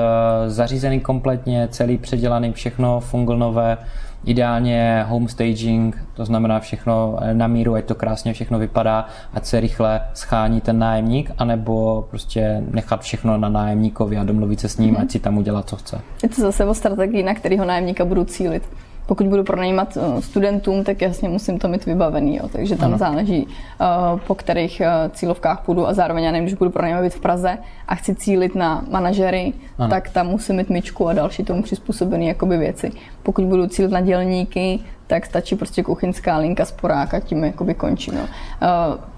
zařízený 0.46 1.00
kompletně, 1.00 1.68
celý 1.70 1.98
předělaný, 1.98 2.52
všechno 2.52 3.00
funglnové, 3.00 3.78
Ideálně 4.26 5.04
home 5.08 5.28
staging, 5.28 6.06
to 6.14 6.24
znamená 6.24 6.60
všechno 6.60 7.18
na 7.32 7.46
míru, 7.46 7.74
ať 7.74 7.84
to 7.84 7.94
krásně 7.94 8.32
všechno 8.32 8.58
vypadá, 8.58 9.06
ať 9.34 9.44
se 9.44 9.60
rychle 9.60 10.00
schání 10.14 10.60
ten 10.60 10.78
nájemník, 10.78 11.30
anebo 11.38 12.06
prostě 12.10 12.62
nechat 12.70 13.00
všechno 13.00 13.36
na 13.36 13.48
nájemníkovi 13.48 14.16
a 14.16 14.24
domluvit 14.24 14.60
se 14.60 14.68
s 14.68 14.78
ním, 14.78 14.94
mm-hmm. 14.94 15.02
ať 15.02 15.10
si 15.10 15.18
tam 15.18 15.38
udělá, 15.38 15.62
co 15.62 15.76
chce. 15.76 16.00
Je 16.22 16.28
to 16.28 16.40
zase 16.40 16.64
o 16.64 16.74
strategii, 16.74 17.22
na 17.22 17.34
kterého 17.34 17.64
nájemníka 17.64 18.04
budu 18.04 18.24
cílit. 18.24 18.62
Pokud 19.06 19.26
budu 19.26 19.44
pronajímat 19.44 19.96
uh, 19.96 20.20
studentům, 20.20 20.84
tak 20.84 21.02
jasně 21.02 21.28
musím 21.28 21.58
to 21.58 21.68
mít 21.68 21.86
vybavený, 21.86 22.36
jo. 22.36 22.48
takže 22.52 22.76
tam 22.76 22.88
ano. 22.88 22.98
záleží, 22.98 23.46
uh, 23.46 24.20
po 24.20 24.34
kterých 24.34 24.82
uh, 24.84 25.12
cílovkách 25.12 25.60
půjdu 25.60 25.88
a 25.88 25.94
zároveň 25.94 26.24
já 26.24 26.32
nevím, 26.32 26.44
když 26.44 26.54
budu 26.54 26.70
pronajímat 26.70 27.12
v 27.12 27.20
Praze 27.20 27.58
a 27.88 27.94
chci 27.94 28.14
cílit 28.14 28.54
na 28.54 28.84
manažery, 28.90 29.52
ano. 29.78 29.90
tak 29.90 30.10
tam 30.10 30.26
musím 30.26 30.56
mít 30.56 30.70
myčku 30.70 31.08
a 31.08 31.12
další 31.12 31.44
tomu 31.44 31.62
přizpůsobené 31.62 32.24
jakoby 32.24 32.58
věci. 32.58 32.92
Pokud 33.22 33.44
budu 33.44 33.66
cílit 33.66 33.92
na 33.92 34.00
dělníky, 34.00 34.80
tak 35.06 35.26
stačí 35.26 35.56
prostě 35.56 35.82
kuchyňská 35.82 36.36
linka 36.38 36.64
sporák 36.64 37.14
a 37.14 37.20
tím 37.20 37.44
jakoby 37.44 37.74
končí. 37.74 38.10
No. 38.10 38.20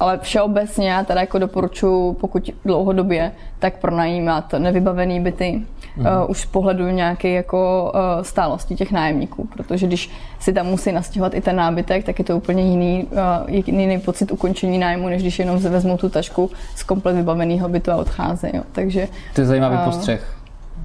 Ale 0.01 0.19
všeobecně 0.19 0.91
já 0.91 1.05
teda 1.05 1.21
jako 1.21 1.39
doporučuji, 1.39 2.13
pokud 2.13 2.51
dlouhodobě, 2.65 3.33
tak 3.59 3.79
pronajímat 3.79 4.53
nevybavený 4.53 5.21
byty, 5.21 5.63
mm. 5.97 6.07
uh, 6.07 6.31
už 6.31 6.41
z 6.41 6.47
pohledu 6.47 6.89
nějaké 6.89 7.29
jako 7.29 7.93
uh, 7.95 8.23
stálosti 8.23 8.75
těch 8.75 8.93
nájemníků, 8.93 9.49
protože 9.53 9.87
když 9.87 10.11
si 10.39 10.53
tam 10.53 10.67
musí 10.67 10.93
nastěhovat 10.93 11.35
i 11.35 11.41
ten 11.41 11.57
nábytek, 11.57 12.05
tak 12.05 12.19
je 12.19 12.25
to 12.25 12.37
úplně 12.37 12.63
jiný, 12.63 13.07
uh, 13.47 13.55
jiný 13.67 14.01
pocit 14.01 14.33
ukončení 14.33 14.79
nájmu, 14.79 15.09
než 15.09 15.23
když 15.23 15.39
jenom 15.39 15.59
vezmou 15.59 15.97
tu 15.97 16.09
tašku 16.09 16.51
z 16.75 16.83
komplet 16.83 17.17
vybaveného 17.17 17.69
bytu 17.69 17.91
a 17.91 17.97
odcházejí. 17.97 18.53
Takže, 18.73 19.09
to 19.35 19.41
je 19.41 19.47
zajímavý 19.47 19.77
uh, 19.77 19.85
postřeh 19.85 20.38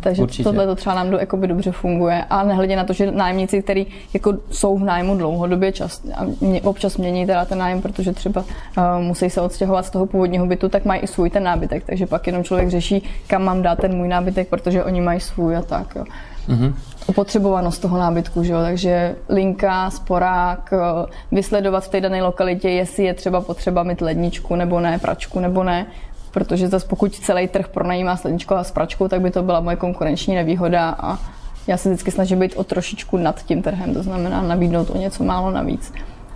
takže 0.04 0.22
Určitě. 0.22 0.44
tohle 0.44 0.66
to 0.66 0.76
třeba 0.76 0.96
nám 0.96 1.10
do, 1.10 1.18
jakoby 1.18 1.48
dobře 1.48 1.72
funguje. 1.72 2.26
A 2.30 2.44
nehledě 2.44 2.76
na 2.76 2.84
to, 2.84 2.94
že 2.94 3.12
nájemníci, 3.12 3.62
kteří 3.62 3.88
jako 4.14 4.34
jsou 4.52 4.78
v 4.78 4.84
nájmu 4.84 5.18
dlouhodobě, 5.18 5.72
čas, 5.72 6.02
a 6.16 6.26
mě, 6.42 6.62
občas 6.62 6.98
mění 6.98 7.26
teda 7.26 7.46
ten 7.46 7.58
nájem, 7.58 7.82
protože 7.82 8.14
třeba 8.14 8.42
uh, 8.42 8.84
musí 9.00 9.30
se 9.30 9.42
odstěhovat 9.42 9.86
z 9.86 9.90
toho 9.90 10.06
původního 10.06 10.46
bytu, 10.46 10.70
tak 10.70 10.86
mají 10.86 11.02
i 11.02 11.08
svůj 11.08 11.30
ten 11.30 11.44
nábytek. 11.44 11.84
Takže 11.86 12.06
pak 12.06 12.28
jenom 12.28 12.44
člověk 12.44 12.70
řeší, 12.70 13.04
kam 13.28 13.44
mám 13.44 13.62
dát 13.62 13.80
ten 13.80 13.96
můj 13.98 14.08
nábytek, 14.08 14.48
protože 14.48 14.84
oni 14.84 15.02
mají 15.02 15.20
svůj 15.20 15.56
a 15.56 15.62
tak. 15.62 15.96
Jo. 15.96 16.06
Mm-hmm. 16.50 16.74
Opotřebovanost 17.06 17.82
toho 17.82 17.98
nábytku, 17.98 18.44
že 18.44 18.54
jo? 18.54 18.62
takže 18.62 19.16
linka, 19.30 19.90
sporák, 19.90 20.74
eh, 20.74 21.12
vysledovat 21.32 21.84
v 21.84 21.90
té 21.90 22.02
dané 22.02 22.24
lokalitě, 22.24 22.70
jestli 22.70 23.04
je 23.04 23.14
třeba 23.14 23.42
potřeba 23.42 23.84
mít 23.84 24.02
ledničku 24.02 24.56
nebo 24.56 24.80
ne, 24.80 25.00
pračku 25.00 25.40
nebo 25.40 25.64
ne, 25.64 25.86
protože 26.34 26.68
zase 26.68 26.88
pokud 26.88 27.16
celý 27.16 27.48
trh 27.48 27.68
pronajímá 27.68 28.18
sledničko 28.18 28.56
a 28.56 28.64
s 28.64 28.72
pračkou, 28.72 29.08
tak 29.08 29.22
by 29.22 29.32
to 29.32 29.44
byla 29.44 29.60
moje 29.60 29.76
konkurenční 29.76 30.36
nevýhoda 30.36 30.96
a 31.00 31.20
já 31.68 31.78
se 31.78 31.90
vždycky 31.90 32.12
snažím 32.12 32.40
být 32.40 32.56
o 32.56 32.64
trošičku 32.64 33.18
nad 33.18 33.44
tím 33.44 33.62
trhem, 33.62 33.94
to 33.94 34.04
znamená 34.04 34.42
nabídnout 34.42 34.90
o 34.90 34.98
něco 34.98 35.24
málo 35.24 35.52
navíc. 35.52 35.94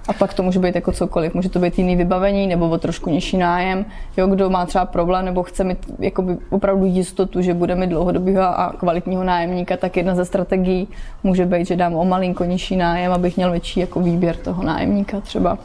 A 0.08 0.14
pak 0.14 0.34
to 0.34 0.44
může 0.44 0.60
být 0.60 0.76
jako 0.76 0.92
cokoliv. 0.92 1.34
Může 1.34 1.50
to 1.50 1.60
být 1.60 1.78
jiný 1.78 1.96
vybavení 1.96 2.48
nebo 2.48 2.70
o 2.70 2.78
trošku 2.78 3.10
nižší 3.10 3.38
nájem. 3.38 3.86
Jo, 4.18 4.28
kdo 4.28 4.50
má 4.50 4.66
třeba 4.66 4.86
problém 4.86 5.26
nebo 5.26 5.44
chce 5.44 5.64
mít 5.64 5.78
jakoby 6.00 6.38
opravdu 6.50 6.86
jistotu, 6.86 7.42
že 7.42 7.54
bude 7.54 7.76
mít 7.76 7.88
dlouhodobého 7.88 8.42
a 8.42 8.74
kvalitního 8.78 9.24
nájemníka, 9.24 9.78
tak 9.78 9.98
jedna 9.98 10.16
ze 10.16 10.26
strategií 10.26 10.88
může 11.24 11.46
být, 11.46 11.68
že 11.68 11.76
dám 11.76 11.96
o 11.96 12.06
malinko 12.06 12.44
nižší 12.44 12.76
nájem, 12.76 13.12
abych 13.12 13.38
měl 13.38 13.52
větší 13.52 13.80
jako 13.80 14.00
výběr 14.00 14.36
toho 14.36 14.64
nájemníka 14.64 15.22
třeba 15.22 15.58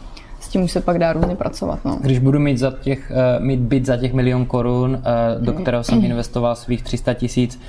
s 0.42 0.48
tím 0.48 0.62
už 0.62 0.70
se 0.70 0.80
pak 0.80 0.98
dá 0.98 1.12
různě 1.12 1.36
pracovat. 1.36 1.84
No. 1.84 1.98
Když 2.00 2.18
budu 2.18 2.38
mít, 2.38 2.58
za 2.58 2.72
těch, 2.80 3.12
uh, 3.38 3.44
mít 3.44 3.60
byt 3.60 3.86
za 3.86 3.96
těch 3.96 4.12
milion 4.12 4.46
korun, 4.46 4.90
uh, 4.90 5.44
do 5.44 5.52
kterého 5.52 5.84
jsem 5.84 6.04
investoval 6.04 6.56
svých 6.56 6.82
300 6.82 7.14
tisíc, 7.14 7.60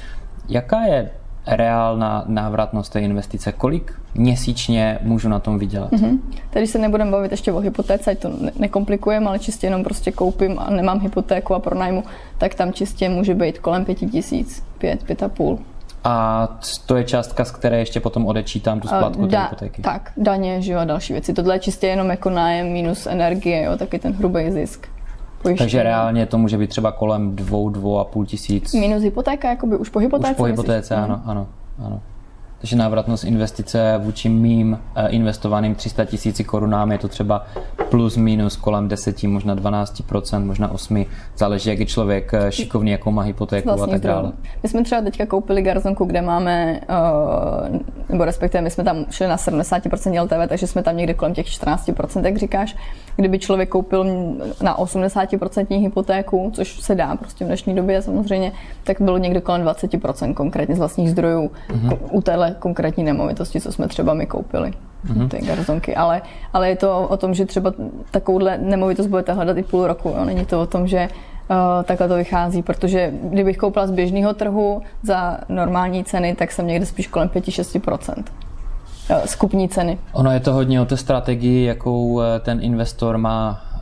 jaká 0.49 0.81
je 0.81 1.09
reálná 1.47 2.23
návratnost 2.27 2.93
té 2.93 2.99
investice? 2.99 3.51
Kolik 3.51 3.93
měsíčně 4.15 4.99
můžu 5.01 5.29
na 5.29 5.39
tom 5.39 5.59
vydělat? 5.59 5.91
Mm-hmm. 5.91 6.19
Tady 6.49 6.67
se 6.67 6.77
nebudeme 6.77 7.11
bavit 7.11 7.31
ještě 7.31 7.51
o 7.51 7.59
hypotéce, 7.59 8.11
ať 8.11 8.19
to 8.19 8.29
ne- 8.29 8.51
nekomplikujeme, 8.59 9.27
ale 9.27 9.39
čistě 9.39 9.67
jenom 9.67 9.83
prostě 9.83 10.11
koupím 10.11 10.59
a 10.59 10.69
nemám 10.69 10.99
hypotéku 10.99 11.53
a 11.53 11.59
pronajmu, 11.59 12.03
tak 12.37 12.55
tam 12.55 12.73
čistě 12.73 13.09
může 13.09 13.35
být 13.35 13.59
kolem 13.59 13.85
pěti 13.85 14.07
tisíc, 14.07 14.63
pět, 14.77 15.03
pět 15.03 15.23
a 15.23 15.29
půl. 15.29 15.59
A 16.03 16.47
to 16.85 16.95
je 16.95 17.03
částka, 17.03 17.45
z 17.45 17.51
které 17.51 17.79
ještě 17.79 17.99
potom 17.99 18.25
odečítám 18.25 18.79
tu 18.79 18.87
splátku 18.87 19.25
da, 19.25 19.37
té 19.37 19.43
hypotéky. 19.43 19.81
Tak, 19.81 20.11
daně, 20.17 20.61
že 20.61 20.73
jo, 20.73 20.79
a 20.79 20.85
další 20.85 21.13
věci. 21.13 21.33
Tohle 21.33 21.55
je 21.55 21.59
čistě 21.59 21.87
jenom 21.87 22.09
jako 22.09 22.29
nájem 22.29 22.73
minus 22.73 23.07
energie, 23.07 23.63
jo, 23.63 23.77
taky 23.77 23.99
ten 23.99 24.13
hrubý 24.13 24.51
zisk. 24.51 24.87
Pojištění. 25.41 25.65
Takže 25.65 25.83
reálně 25.83 26.25
to 26.25 26.37
může 26.37 26.57
být 26.57 26.69
třeba 26.69 26.91
kolem 26.91 27.35
dvou, 27.35 27.69
dvou 27.69 27.99
a 27.99 28.03
půl 28.03 28.25
tisíc. 28.25 28.73
Minus 28.73 29.03
hypotéka, 29.03 29.49
jakoby 29.49 29.77
už 29.77 29.89
po 29.89 29.99
hypotéce? 29.99 30.31
Už 30.31 30.37
po 30.37 30.43
hypotéce, 30.43 30.95
ano, 30.95 31.21
ano, 31.25 31.47
ano. 31.85 32.01
Takže 32.63 32.75
návratnost 32.75 33.23
investice 33.23 33.99
vůči 34.03 34.29
mým 34.29 34.79
eh, 34.95 35.07
investovaným 35.07 35.75
300 35.75 36.05
tisíci 36.05 36.43
korunám 36.43 36.91
je 36.91 36.97
to 36.97 37.07
třeba 37.07 37.45
plus 37.89 38.17
minus 38.17 38.55
kolem 38.55 38.87
10, 38.87 39.23
možná 39.23 39.55
12% 39.55 40.45
možná 40.45 40.71
8, 40.71 41.05
záleží, 41.37 41.69
jak 41.69 41.79
je 41.79 41.85
člověk 41.85 42.33
eh, 42.33 42.51
šikovný, 42.51 42.91
jakou 42.91 43.11
má 43.11 43.21
hypotéku 43.21 43.69
a 43.69 43.87
tak 43.87 44.01
dále. 44.01 44.31
My 44.63 44.69
jsme 44.69 44.83
třeba 44.83 45.01
teďka 45.01 45.25
koupili 45.25 45.61
garzonku, 45.61 46.05
kde 46.05 46.21
máme, 46.21 46.79
eh, 46.89 47.79
nebo 48.09 48.25
respektive 48.25 48.61
my 48.61 48.69
jsme 48.69 48.83
tam 48.83 49.05
šli 49.09 49.27
na 49.27 49.37
70% 49.37 50.21
LTV, 50.23 50.47
takže 50.47 50.67
jsme 50.67 50.83
tam 50.83 50.97
někde 50.97 51.13
kolem 51.13 51.33
těch 51.33 51.45
14%, 51.45 52.25
jak 52.25 52.37
říkáš. 52.37 52.75
Kdyby 53.15 53.39
člověk 53.39 53.69
koupil 53.69 54.05
na 54.61 54.77
80% 54.77 55.81
hypotéku, 55.81 56.51
což 56.53 56.81
se 56.81 56.95
dá 56.95 57.15
prostě 57.15 57.45
v 57.45 57.47
dnešní 57.47 57.75
době 57.75 58.01
samozřejmě, 58.01 58.51
tak 58.83 59.01
bylo 59.01 59.17
někde 59.17 59.41
kolem 59.41 59.63
20% 59.63 60.33
konkrétně 60.33 60.75
z 60.75 60.79
vlastních 60.79 61.09
zdrojů 61.09 61.51
mm-hmm. 61.69 61.97
u 62.11 62.21
téhle 62.21 62.55
konkrétní 62.59 63.03
nemovitosti, 63.03 63.61
co 63.61 63.71
jsme 63.71 63.87
třeba 63.87 64.13
my 64.13 64.25
koupili. 64.25 64.71
Mm-hmm. 65.07 65.29
Ty 65.29 65.37
garzonky. 65.37 65.95
Ale, 65.95 66.21
ale 66.53 66.69
je 66.69 66.75
to 66.75 67.07
o 67.07 67.17
tom, 67.17 67.33
že 67.33 67.45
třeba 67.45 67.73
takovouhle 68.11 68.57
nemovitost 68.57 69.07
budete 69.07 69.33
hledat 69.33 69.57
i 69.57 69.63
půl 69.63 69.87
roku. 69.87 70.09
Jo? 70.09 70.25
Není 70.25 70.45
to 70.45 70.61
o 70.61 70.65
tom, 70.65 70.87
že 70.87 71.07
uh, 71.49 71.57
takhle 71.83 72.07
to 72.07 72.15
vychází, 72.15 72.61
protože 72.61 73.13
kdybych 73.23 73.57
koupila 73.57 73.87
z 73.87 73.91
běžného 73.91 74.33
trhu 74.33 74.81
za 75.03 75.39
normální 75.49 76.03
ceny, 76.03 76.35
tak 76.35 76.51
jsem 76.51 76.67
někde 76.67 76.85
spíš 76.85 77.07
kolem 77.07 77.27
5-6% 77.29 78.23
skupní 79.25 79.69
ceny. 79.69 79.97
Ono 80.11 80.31
je 80.31 80.39
to 80.39 80.53
hodně 80.53 80.81
o 80.81 80.85
té 80.85 80.97
strategii, 80.97 81.65
jakou 81.65 82.21
eh, 82.21 82.39
ten 82.39 82.59
investor 82.63 83.17
má. 83.17 83.61
Eh, 83.75 83.79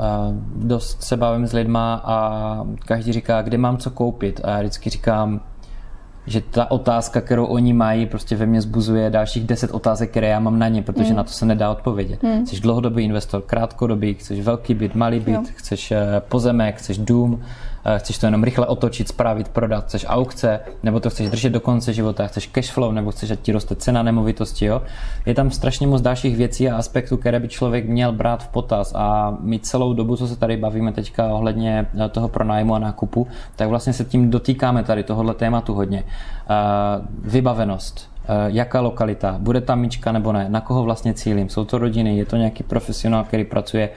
dost 0.56 1.04
se 1.04 1.18
bavím 1.18 1.48
s 1.48 1.54
lidma 1.54 2.02
a 2.06 2.66
každý 2.86 3.12
říká, 3.12 3.42
kde 3.42 3.58
mám 3.58 3.78
co 3.78 3.90
koupit. 3.90 4.42
A 4.44 4.50
já 4.50 4.60
vždycky 4.60 4.90
říkám, 4.90 5.42
že 6.28 6.42
ta 6.42 6.72
otázka, 6.72 7.22
kterou 7.22 7.46
oni 7.46 7.74
mají, 7.74 8.06
prostě 8.06 8.36
ve 8.36 8.46
mně 8.46 8.62
zbuzuje 8.62 9.10
dalších 9.10 9.48
deset 9.48 9.72
otázek, 9.72 10.10
které 10.10 10.28
já 10.28 10.40
mám 10.40 10.60
na 10.60 10.68
ně, 10.68 10.82
protože 10.82 11.10
mm. 11.10 11.16
na 11.16 11.24
to 11.24 11.30
se 11.30 11.46
nedá 11.46 11.72
odpovědět. 11.72 12.24
Mm. 12.24 12.46
Chceš 12.46 12.60
dlouhodobý 12.60 13.04
investor, 13.04 13.42
krátkodobý, 13.42 14.14
chceš 14.14 14.40
velký 14.40 14.74
byt, 14.74 14.96
malý 14.96 15.20
byt, 15.20 15.32
jo. 15.32 15.44
chceš 15.56 15.92
eh, 15.92 16.22
pozemek, 16.30 16.76
chceš 16.76 16.98
dům, 16.98 17.42
chceš 17.98 18.18
to 18.18 18.26
jenom 18.26 18.44
rychle 18.44 18.66
otočit, 18.68 19.08
spravit, 19.08 19.50
prodat, 19.50 19.86
chceš 19.86 20.06
aukce, 20.10 20.60
nebo 20.84 21.00
to 21.00 21.10
chceš 21.10 21.30
držet 21.30 21.50
do 21.50 21.60
konce 21.60 21.94
života, 21.94 22.28
chceš 22.28 22.48
cash 22.48 22.72
flow, 22.72 22.92
nebo 22.92 23.12
chceš, 23.12 23.32
ať 23.32 23.40
ti 23.40 23.52
roste 23.52 23.76
cena 23.76 24.04
nemovitosti. 24.04 24.66
Jo? 24.66 24.82
Je 25.26 25.34
tam 25.34 25.52
strašně 25.52 25.88
moc 25.88 26.02
dalších 26.02 26.38
věcí 26.38 26.70
a 26.70 26.78
aspektů, 26.78 27.18
které 27.18 27.40
by 27.40 27.48
člověk 27.48 27.90
měl 27.90 28.12
brát 28.12 28.44
v 28.44 28.48
potaz 28.48 28.94
a 28.96 29.38
my 29.40 29.60
celou 29.60 29.94
dobu, 29.94 30.16
co 30.16 30.28
se 30.28 30.36
tady 30.36 30.58
bavíme 30.58 30.92
teďka 30.92 31.28
ohledně 31.28 31.88
eh, 32.06 32.10
toho 32.10 32.28
pronájmu 32.28 32.76
a 32.76 32.80
nákupu, 32.80 33.28
tak 33.56 33.70
vlastně 33.70 33.94
se 33.94 34.06
tím 34.06 34.30
dotýkáme 34.30 34.84
tady 34.84 35.04
tohohle 35.04 35.34
tématu 35.34 35.74
hodně. 35.74 36.04
Eh, 36.04 36.54
vybavenost, 37.24 38.12
jaká 38.48 38.82
lokalita, 38.82 39.36
bude 39.40 39.62
tam 39.62 39.80
myčka 39.80 40.12
nebo 40.12 40.32
ne, 40.32 40.46
na 40.50 40.62
koho 40.62 40.84
vlastně 40.84 41.14
cílím, 41.14 41.50
jsou 41.50 41.66
to 41.66 41.78
rodiny, 41.78 42.18
je 42.18 42.26
to 42.26 42.38
nějaký 42.38 42.64
profesionál, 42.64 43.24
který 43.24 43.44
pracuje 43.44 43.90
Eh, 43.90 43.94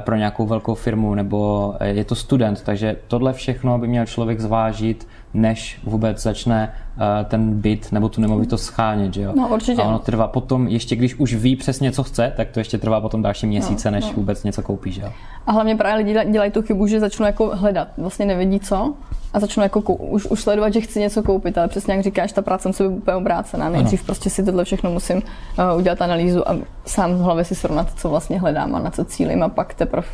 pro 0.00 0.16
nějakou 0.16 0.46
velkou 0.46 0.74
firmu 0.74 1.14
nebo 1.14 1.74
eh, 1.80 1.88
je 1.88 2.04
to 2.04 2.14
student, 2.14 2.62
takže 2.62 2.96
tohle 3.08 3.32
všechno 3.32 3.78
by 3.78 3.88
měl 3.88 4.06
člověk 4.06 4.40
zvážit, 4.40 5.08
než 5.36 5.80
vůbec 5.84 6.22
začne 6.22 6.72
eh, 6.72 7.24
ten 7.24 7.60
byt 7.60 7.92
nebo 7.92 8.08
tu 8.08 8.20
nemovitost 8.20 8.62
schánět, 8.62 9.14
že 9.14 9.22
jo? 9.22 9.32
No 9.36 9.48
určitě. 9.48 9.82
A 9.82 9.84
ono 9.84 9.98
trvá 9.98 10.26
potom, 10.26 10.68
ještě 10.68 10.96
když 10.96 11.14
už 11.14 11.34
ví 11.34 11.56
přesně, 11.56 11.92
co 11.92 12.02
chce, 12.02 12.32
tak 12.36 12.48
to 12.50 12.60
ještě 12.60 12.78
trvá 12.78 13.00
potom 13.00 13.22
další 13.22 13.46
měsíce, 13.46 13.90
no, 13.90 13.94
než 13.94 14.04
no. 14.04 14.12
vůbec 14.12 14.44
něco 14.44 14.62
koupí, 14.62 14.92
že 14.92 15.02
jo? 15.02 15.12
A 15.46 15.52
hlavně 15.52 15.76
právě 15.76 16.04
lidi 16.04 16.30
dělají 16.30 16.50
tu 16.50 16.62
chybu, 16.62 16.86
že 16.86 17.00
začnou 17.00 17.26
jako 17.26 17.50
hledat, 17.54 17.88
vlastně 17.98 18.26
nevědí 18.26 18.60
co 18.60 18.94
a 19.32 19.40
začnu 19.40 19.62
jako 19.62 19.80
kou- 19.80 20.10
už, 20.10 20.26
už 20.26 20.40
sledovat, 20.40 20.72
že 20.72 20.80
chci 20.80 21.00
něco 21.00 21.22
koupit, 21.22 21.58
ale 21.58 21.68
přesně 21.68 21.94
jak 21.94 22.02
říkáš, 22.02 22.32
ta 22.32 22.42
práce 22.42 22.68
musí 22.68 22.82
být 22.82 22.88
úplně 22.88 23.16
obrácená. 23.16 23.68
Nejdřív 23.68 24.00
ano. 24.00 24.06
prostě 24.06 24.30
si 24.30 24.44
tohle 24.44 24.64
všechno 24.64 24.90
musím 24.90 25.16
uh, 25.16 25.78
udělat 25.78 26.02
analýzu 26.02 26.48
a 26.48 26.56
sám 26.86 27.14
v 27.14 27.20
hlavě 27.20 27.44
si 27.44 27.54
srovnat, 27.54 27.88
co 27.96 28.08
vlastně 28.08 28.40
hledám 28.40 28.74
a 28.74 28.78
na 28.78 28.90
co 28.90 29.04
cílím 29.04 29.42
a 29.42 29.48
pak 29.48 29.74
teprve 29.74 30.06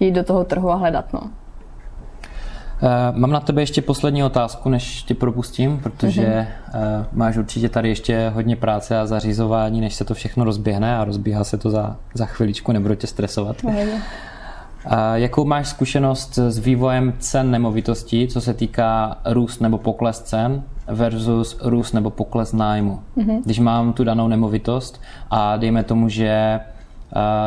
jít 0.00 0.12
do 0.12 0.24
toho 0.24 0.44
trhu 0.44 0.70
a 0.70 0.74
hledat. 0.74 1.12
No. 1.12 1.20
Uh, 2.82 3.18
mám 3.18 3.30
na 3.30 3.40
tebe 3.40 3.62
ještě 3.62 3.82
poslední 3.82 4.24
otázku, 4.24 4.68
než 4.68 5.02
tě 5.02 5.14
propustím, 5.14 5.80
protože 5.82 6.46
uh, 6.74 6.80
máš 7.12 7.36
určitě 7.36 7.68
tady 7.68 7.88
ještě 7.88 8.32
hodně 8.34 8.56
práce 8.56 8.98
a 8.98 9.06
zařizování, 9.06 9.80
než 9.80 9.94
se 9.94 10.04
to 10.04 10.14
všechno 10.14 10.44
rozběhne 10.44 10.96
a 10.96 11.04
rozbíhá 11.04 11.44
se 11.44 11.58
to 11.58 11.70
za, 11.70 11.96
za 12.14 12.26
chviličku, 12.26 12.72
nebudu 12.72 12.94
tě 12.94 13.06
stresovat. 13.06 13.64
Uh, 13.64 13.72
jakou 15.14 15.44
máš 15.44 15.68
zkušenost 15.68 16.38
s 16.38 16.58
vývojem 16.58 17.12
cen 17.18 17.50
nemovitostí, 17.50 18.28
co 18.28 18.40
se 18.40 18.54
týká 18.54 19.18
růst 19.24 19.60
nebo 19.60 19.78
pokles 19.78 20.20
cen 20.22 20.62
versus 20.86 21.58
růst 21.62 21.92
nebo 21.92 22.10
pokles 22.10 22.52
nájmu? 22.52 23.00
Mm-hmm. 23.16 23.40
Když 23.44 23.58
mám 23.58 23.92
tu 23.92 24.04
danou 24.04 24.28
nemovitost 24.28 25.00
a 25.30 25.56
dejme 25.56 25.82
tomu, 25.82 26.08
že 26.08 26.60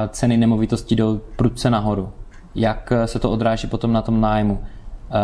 ceny 0.09 0.37
nemovitostí 0.37 0.95
jdou 0.95 1.21
prudce 1.35 1.69
nahoru, 1.69 2.09
jak 2.55 2.93
se 3.05 3.19
to 3.19 3.31
odráží 3.31 3.67
potom 3.67 3.93
na 3.93 4.01
tom 4.01 4.21
nájmu? 4.21 4.59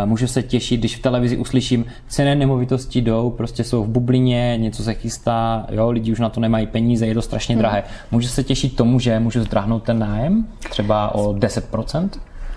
Můžu 0.06 0.28
se 0.28 0.44
těšit, 0.44 0.80
když 0.80 0.96
v 0.96 1.02
televizi 1.02 1.38
uslyším, 1.38 1.86
ceny 2.08 2.36
nemovitosti 2.36 3.02
jdou, 3.02 3.30
prostě 3.30 3.64
jsou 3.64 3.84
v 3.84 3.88
bublině, 3.88 4.58
něco 4.58 4.84
se 4.84 4.94
chystá, 4.94 5.68
jo, 5.72 5.92
lidi 5.92 6.12
už 6.12 6.20
na 6.20 6.30
to 6.30 6.40
nemají 6.40 6.68
peníze, 6.68 7.08
je 7.08 7.14
to 7.14 7.22
strašně 7.22 7.58
drahé. 7.58 7.84
Můžu 8.12 8.28
se 8.28 8.44
těšit 8.44 8.76
tomu, 8.76 9.00
že 9.00 9.20
můžu 9.20 9.42
zdráhnout 9.42 9.84
ten 9.84 10.00
nájem 10.00 10.48
třeba 10.70 11.16
o 11.16 11.34
10%? 11.34 12.10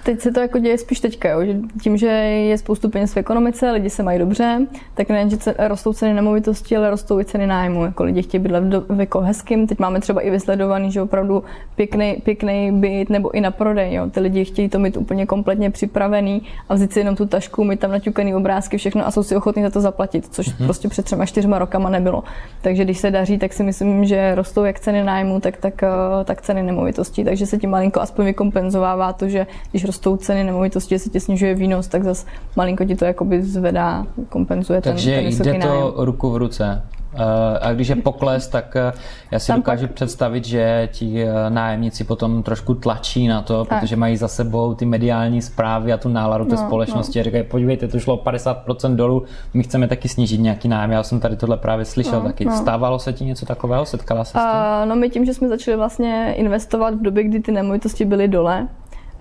Teď 0.04 0.20
se 0.20 0.32
to 0.32 0.40
jako 0.40 0.58
děje 0.58 0.78
spíš 0.78 1.00
teďka, 1.00 1.30
jo, 1.30 1.44
že 1.44 1.56
tím, 1.82 1.96
že 1.96 2.06
je 2.06 2.58
spoustu 2.58 2.88
peněz 2.88 3.14
v 3.14 3.16
ekonomice, 3.16 3.70
lidi 3.70 3.90
se 3.90 4.02
mají 4.02 4.18
dobře, 4.18 4.66
tak 4.94 5.08
nejen, 5.08 5.30
že 5.30 5.36
rostou 5.58 5.92
ceny 5.92 6.14
nemovitosti, 6.14 6.76
ale 6.76 6.90
rostou 6.90 7.20
i 7.20 7.24
ceny 7.24 7.46
nájmu. 7.46 7.84
Jako 7.84 8.04
lidi 8.04 8.22
chtějí 8.22 8.42
bydlet 8.42 8.64
v 8.88 9.00
jako 9.00 9.20
hezkým. 9.20 9.66
Teď 9.66 9.78
máme 9.78 10.00
třeba 10.00 10.20
i 10.20 10.30
vysledovaný, 10.30 10.92
že 10.92 11.02
opravdu 11.02 11.44
pěkný, 11.76 12.16
pěkný 12.24 12.72
byt 12.72 13.10
nebo 13.10 13.30
i 13.34 13.40
na 13.40 13.50
prodej. 13.50 13.94
Jo. 13.94 14.10
Ty 14.10 14.20
lidi 14.20 14.44
chtějí 14.44 14.68
to 14.68 14.78
mít 14.78 14.96
úplně 14.96 15.26
kompletně 15.26 15.70
připravený 15.70 16.42
a 16.68 16.74
vzít 16.74 16.92
si 16.92 17.00
jenom 17.00 17.16
tu 17.16 17.26
tašku, 17.26 17.64
mít 17.64 17.80
tam 17.80 17.90
naťukaný 17.90 18.34
obrázky, 18.34 18.78
všechno 18.78 19.06
a 19.06 19.10
jsou 19.10 19.22
si 19.22 19.36
ochotní 19.36 19.62
za 19.62 19.70
to 19.70 19.80
zaplatit, 19.80 20.28
což 20.34 20.48
mm-hmm. 20.48 20.64
prostě 20.64 20.88
před 20.88 21.04
třema 21.04 21.26
čtyřma 21.26 21.58
rokama 21.58 21.90
nebylo. 21.90 22.24
Takže 22.60 22.84
když 22.84 22.98
se 22.98 23.10
daří, 23.10 23.38
tak 23.38 23.52
si 23.52 23.62
myslím, 23.62 24.04
že 24.04 24.34
rostou 24.34 24.64
jak 24.64 24.80
ceny 24.80 25.04
nájmu, 25.04 25.40
tak, 25.40 25.56
tak, 25.56 25.82
eh, 25.82 25.88
tak 26.24 26.42
ceny 26.42 26.62
nemovitostí. 26.62 27.24
Takže 27.24 27.46
se 27.46 27.58
tím 27.58 27.70
malinko 27.70 28.00
aspoň 28.00 28.24
vykompenzovává 28.24 29.12
to, 29.12 29.28
že 29.28 29.46
když 29.70 29.84
rostou 29.84 29.97
ceny 30.16 30.44
nemovitosti, 30.44 30.94
že 30.94 30.98
se 30.98 31.10
ti 31.10 31.20
snižuje 31.20 31.54
výnos, 31.54 31.88
tak 31.88 32.04
zase 32.04 32.26
malinko 32.56 32.84
ti 32.84 32.96
to 32.96 33.04
jakoby 33.04 33.42
zvedá, 33.42 34.06
kompenzuje 34.28 34.80
ten, 34.80 34.92
Takže 34.92 35.22
ten 35.22 35.26
jde 35.26 35.58
to 35.58 35.68
nájem. 35.68 35.92
ruku 35.96 36.30
v 36.30 36.36
ruce. 36.36 36.82
Eh, 37.14 37.58
a 37.58 37.72
když 37.72 37.88
je 37.88 37.96
pokles, 37.96 38.48
tak 38.48 38.76
eh, 38.76 38.92
já 39.30 39.38
si 39.38 39.46
Tam 39.46 39.56
dokážu 39.56 39.86
pak... 39.86 39.94
představit, 39.94 40.44
že 40.44 40.88
ti 40.92 41.22
eh, 41.22 41.50
nájemníci 41.50 42.04
potom 42.04 42.42
trošku 42.42 42.74
tlačí 42.74 43.28
na 43.28 43.42
to, 43.42 43.64
tak. 43.64 43.80
protože 43.80 43.96
mají 43.96 44.16
za 44.16 44.28
sebou 44.28 44.74
ty 44.74 44.86
mediální 44.86 45.42
zprávy 45.42 45.92
a 45.92 45.96
tu 45.96 46.08
náladu 46.08 46.44
té 46.44 46.56
no, 46.56 46.66
společnosti 46.66 47.18
no. 47.18 47.20
a 47.20 47.24
říkají, 47.24 47.44
podívejte, 47.44 47.88
to 47.88 48.00
šlo 48.00 48.16
50% 48.16 48.96
dolů, 48.96 49.22
my 49.54 49.62
chceme 49.62 49.88
taky 49.88 50.08
snížit 50.08 50.38
nějaký 50.38 50.68
nájem. 50.68 50.90
Já 50.90 51.02
jsem 51.02 51.20
tady 51.20 51.36
tohle 51.36 51.56
právě 51.56 51.84
slyšel 51.84 52.20
no, 52.20 52.26
taky. 52.26 52.44
No. 52.44 52.56
Stávalo 52.56 52.98
se 52.98 53.12
ti 53.12 53.24
něco 53.24 53.46
takového? 53.46 53.86
Setkala 53.86 54.24
se 54.24 54.30
s 54.30 54.32
tím? 54.32 54.42
Uh, 54.42 54.88
no 54.88 54.96
my 54.96 55.10
tím, 55.10 55.24
že 55.24 55.34
jsme 55.34 55.48
začali 55.48 55.76
vlastně 55.76 56.34
investovat 56.36 56.94
v 56.94 57.02
době, 57.02 57.24
kdy 57.24 57.40
ty 57.40 57.52
nemovitosti 57.52 58.04
byly 58.04 58.28
dole, 58.28 58.68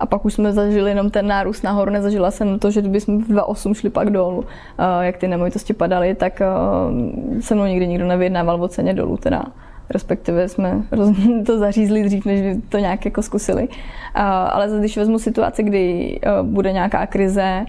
a 0.00 0.06
pak 0.06 0.24
už 0.24 0.34
jsme 0.34 0.52
zažili 0.52 0.90
jenom 0.90 1.10
ten 1.10 1.26
nárůst 1.26 1.62
nahoru, 1.62 1.90
nezažila 1.90 2.30
jsem 2.30 2.58
to, 2.58 2.70
že 2.70 2.80
kdyby 2.80 3.00
jsme 3.00 3.18
v 3.18 3.28
2.8 3.28 3.74
šli 3.74 3.90
pak 3.90 4.10
dolů, 4.10 4.44
eh, 4.78 5.06
jak 5.06 5.16
ty 5.16 5.28
nemovitosti 5.28 5.72
padaly, 5.72 6.14
tak 6.14 6.40
eh, 6.40 6.46
se 7.40 7.54
mnou 7.54 7.66
nikdy 7.66 7.86
nikdo 7.86 8.06
nevyjednával 8.06 8.64
o 8.64 8.68
ceně 8.68 8.94
dolů 8.94 9.16
teda 9.16 9.44
respektive 9.90 10.48
jsme 10.48 10.82
to 11.46 11.58
zařízli 11.58 12.04
dřív, 12.04 12.24
než 12.24 12.40
by 12.40 12.62
to 12.68 12.78
nějak 12.78 13.04
jako 13.04 13.22
zkusili. 13.22 13.68
Eh, 14.14 14.20
ale 14.22 14.68
když 14.78 14.96
vezmu 14.96 15.18
situaci, 15.18 15.62
kdy 15.62 16.20
bude 16.42 16.72
nějaká 16.72 17.06
krize, 17.06 17.66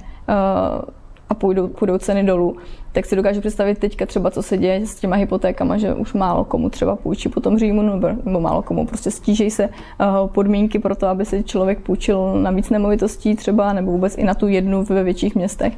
a 1.29 1.33
půjdou, 1.33 1.67
půjdou 1.67 1.97
ceny 1.97 2.23
dolů, 2.23 2.57
tak 2.91 3.05
si 3.05 3.15
dokážu 3.15 3.39
představit 3.39 3.77
teďka 3.77 4.05
třeba, 4.05 4.31
co 4.31 4.43
se 4.43 4.57
děje 4.57 4.87
s 4.87 4.95
těma 4.95 5.15
hypotékama, 5.15 5.77
že 5.77 5.93
už 5.93 6.13
málo 6.13 6.43
komu 6.43 6.69
třeba 6.69 6.95
půjčí 6.95 7.29
po 7.29 7.39
tom 7.39 7.57
říjmu, 7.59 7.81
nebo, 7.81 8.39
málo 8.39 8.61
komu. 8.61 8.85
Prostě 8.85 9.11
stíží 9.11 9.51
se 9.51 9.69
uh, 9.69 10.27
podmínky 10.27 10.79
pro 10.79 10.95
to, 10.95 11.07
aby 11.07 11.25
si 11.25 11.43
člověk 11.43 11.79
půjčil 11.79 12.41
na 12.41 12.51
víc 12.51 12.69
nemovitostí 12.69 13.35
třeba, 13.35 13.73
nebo 13.73 13.91
vůbec 13.91 14.17
i 14.17 14.23
na 14.23 14.33
tu 14.33 14.47
jednu 14.47 14.83
ve 14.83 15.03
větších 15.03 15.35
městech. 15.35 15.73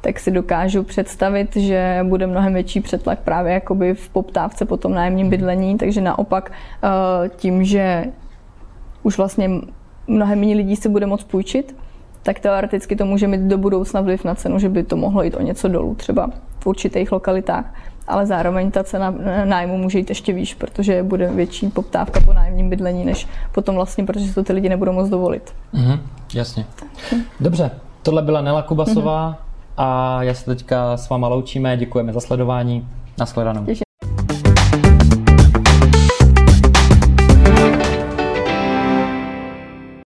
Tak 0.00 0.20
si 0.20 0.30
dokážu 0.30 0.82
představit, 0.82 1.56
že 1.56 1.98
bude 2.08 2.26
mnohem 2.26 2.54
větší 2.54 2.80
přetlak 2.80 3.18
právě 3.18 3.52
jakoby 3.52 3.94
v 3.94 4.08
poptávce 4.08 4.64
po 4.64 4.76
tom 4.76 4.94
nájemním 4.94 5.30
bydlení, 5.30 5.78
takže 5.78 6.00
naopak 6.00 6.52
uh, 6.84 7.28
tím, 7.36 7.64
že 7.64 8.04
už 9.02 9.18
vlastně 9.18 9.50
mnohem 10.06 10.40
méně 10.40 10.56
lidí 10.56 10.76
si 10.76 10.88
bude 10.88 11.06
moct 11.06 11.24
půjčit, 11.24 11.74
tak 12.28 12.40
teoreticky 12.40 12.96
to 12.96 13.04
může 13.04 13.26
mít 13.26 13.40
do 13.40 13.58
budoucna 13.58 14.00
vliv 14.00 14.24
na 14.24 14.34
cenu, 14.34 14.58
že 14.58 14.68
by 14.68 14.82
to 14.82 14.96
mohlo 14.96 15.22
jít 15.22 15.34
o 15.34 15.42
něco 15.42 15.68
dolů 15.68 15.94
třeba 15.94 16.30
v 16.60 16.66
určitých 16.66 17.12
lokalitách. 17.12 17.74
Ale 18.08 18.26
zároveň 18.26 18.70
ta 18.70 18.84
cena 18.84 19.14
nájmu 19.44 19.78
může 19.78 19.98
jít 19.98 20.08
ještě 20.08 20.32
výš, 20.32 20.54
protože 20.54 21.02
bude 21.02 21.30
větší 21.32 21.68
poptávka 21.68 22.20
po 22.20 22.32
nájemním 22.32 22.70
bydlení, 22.70 23.04
než 23.04 23.28
potom 23.52 23.74
vlastně, 23.74 24.04
protože 24.04 24.34
to 24.34 24.42
ty 24.42 24.52
lidi 24.52 24.68
nebudou 24.68 24.92
moc 24.92 25.08
dovolit. 25.08 25.54
Mm-hmm, 25.74 26.00
jasně. 26.34 26.66
Dobře, 27.40 27.70
tohle 28.02 28.22
byla 28.22 28.40
Nela 28.40 28.62
Kubasová 28.62 29.30
mm-hmm. 29.30 29.36
a 29.76 30.22
já 30.22 30.34
se 30.34 30.44
teďka 30.44 30.96
s 30.96 31.08
váma 31.08 31.28
loučíme, 31.28 31.76
děkujeme 31.76 32.12
za 32.12 32.20
sledování. 32.20 32.88
Nashledanou. 33.18 33.64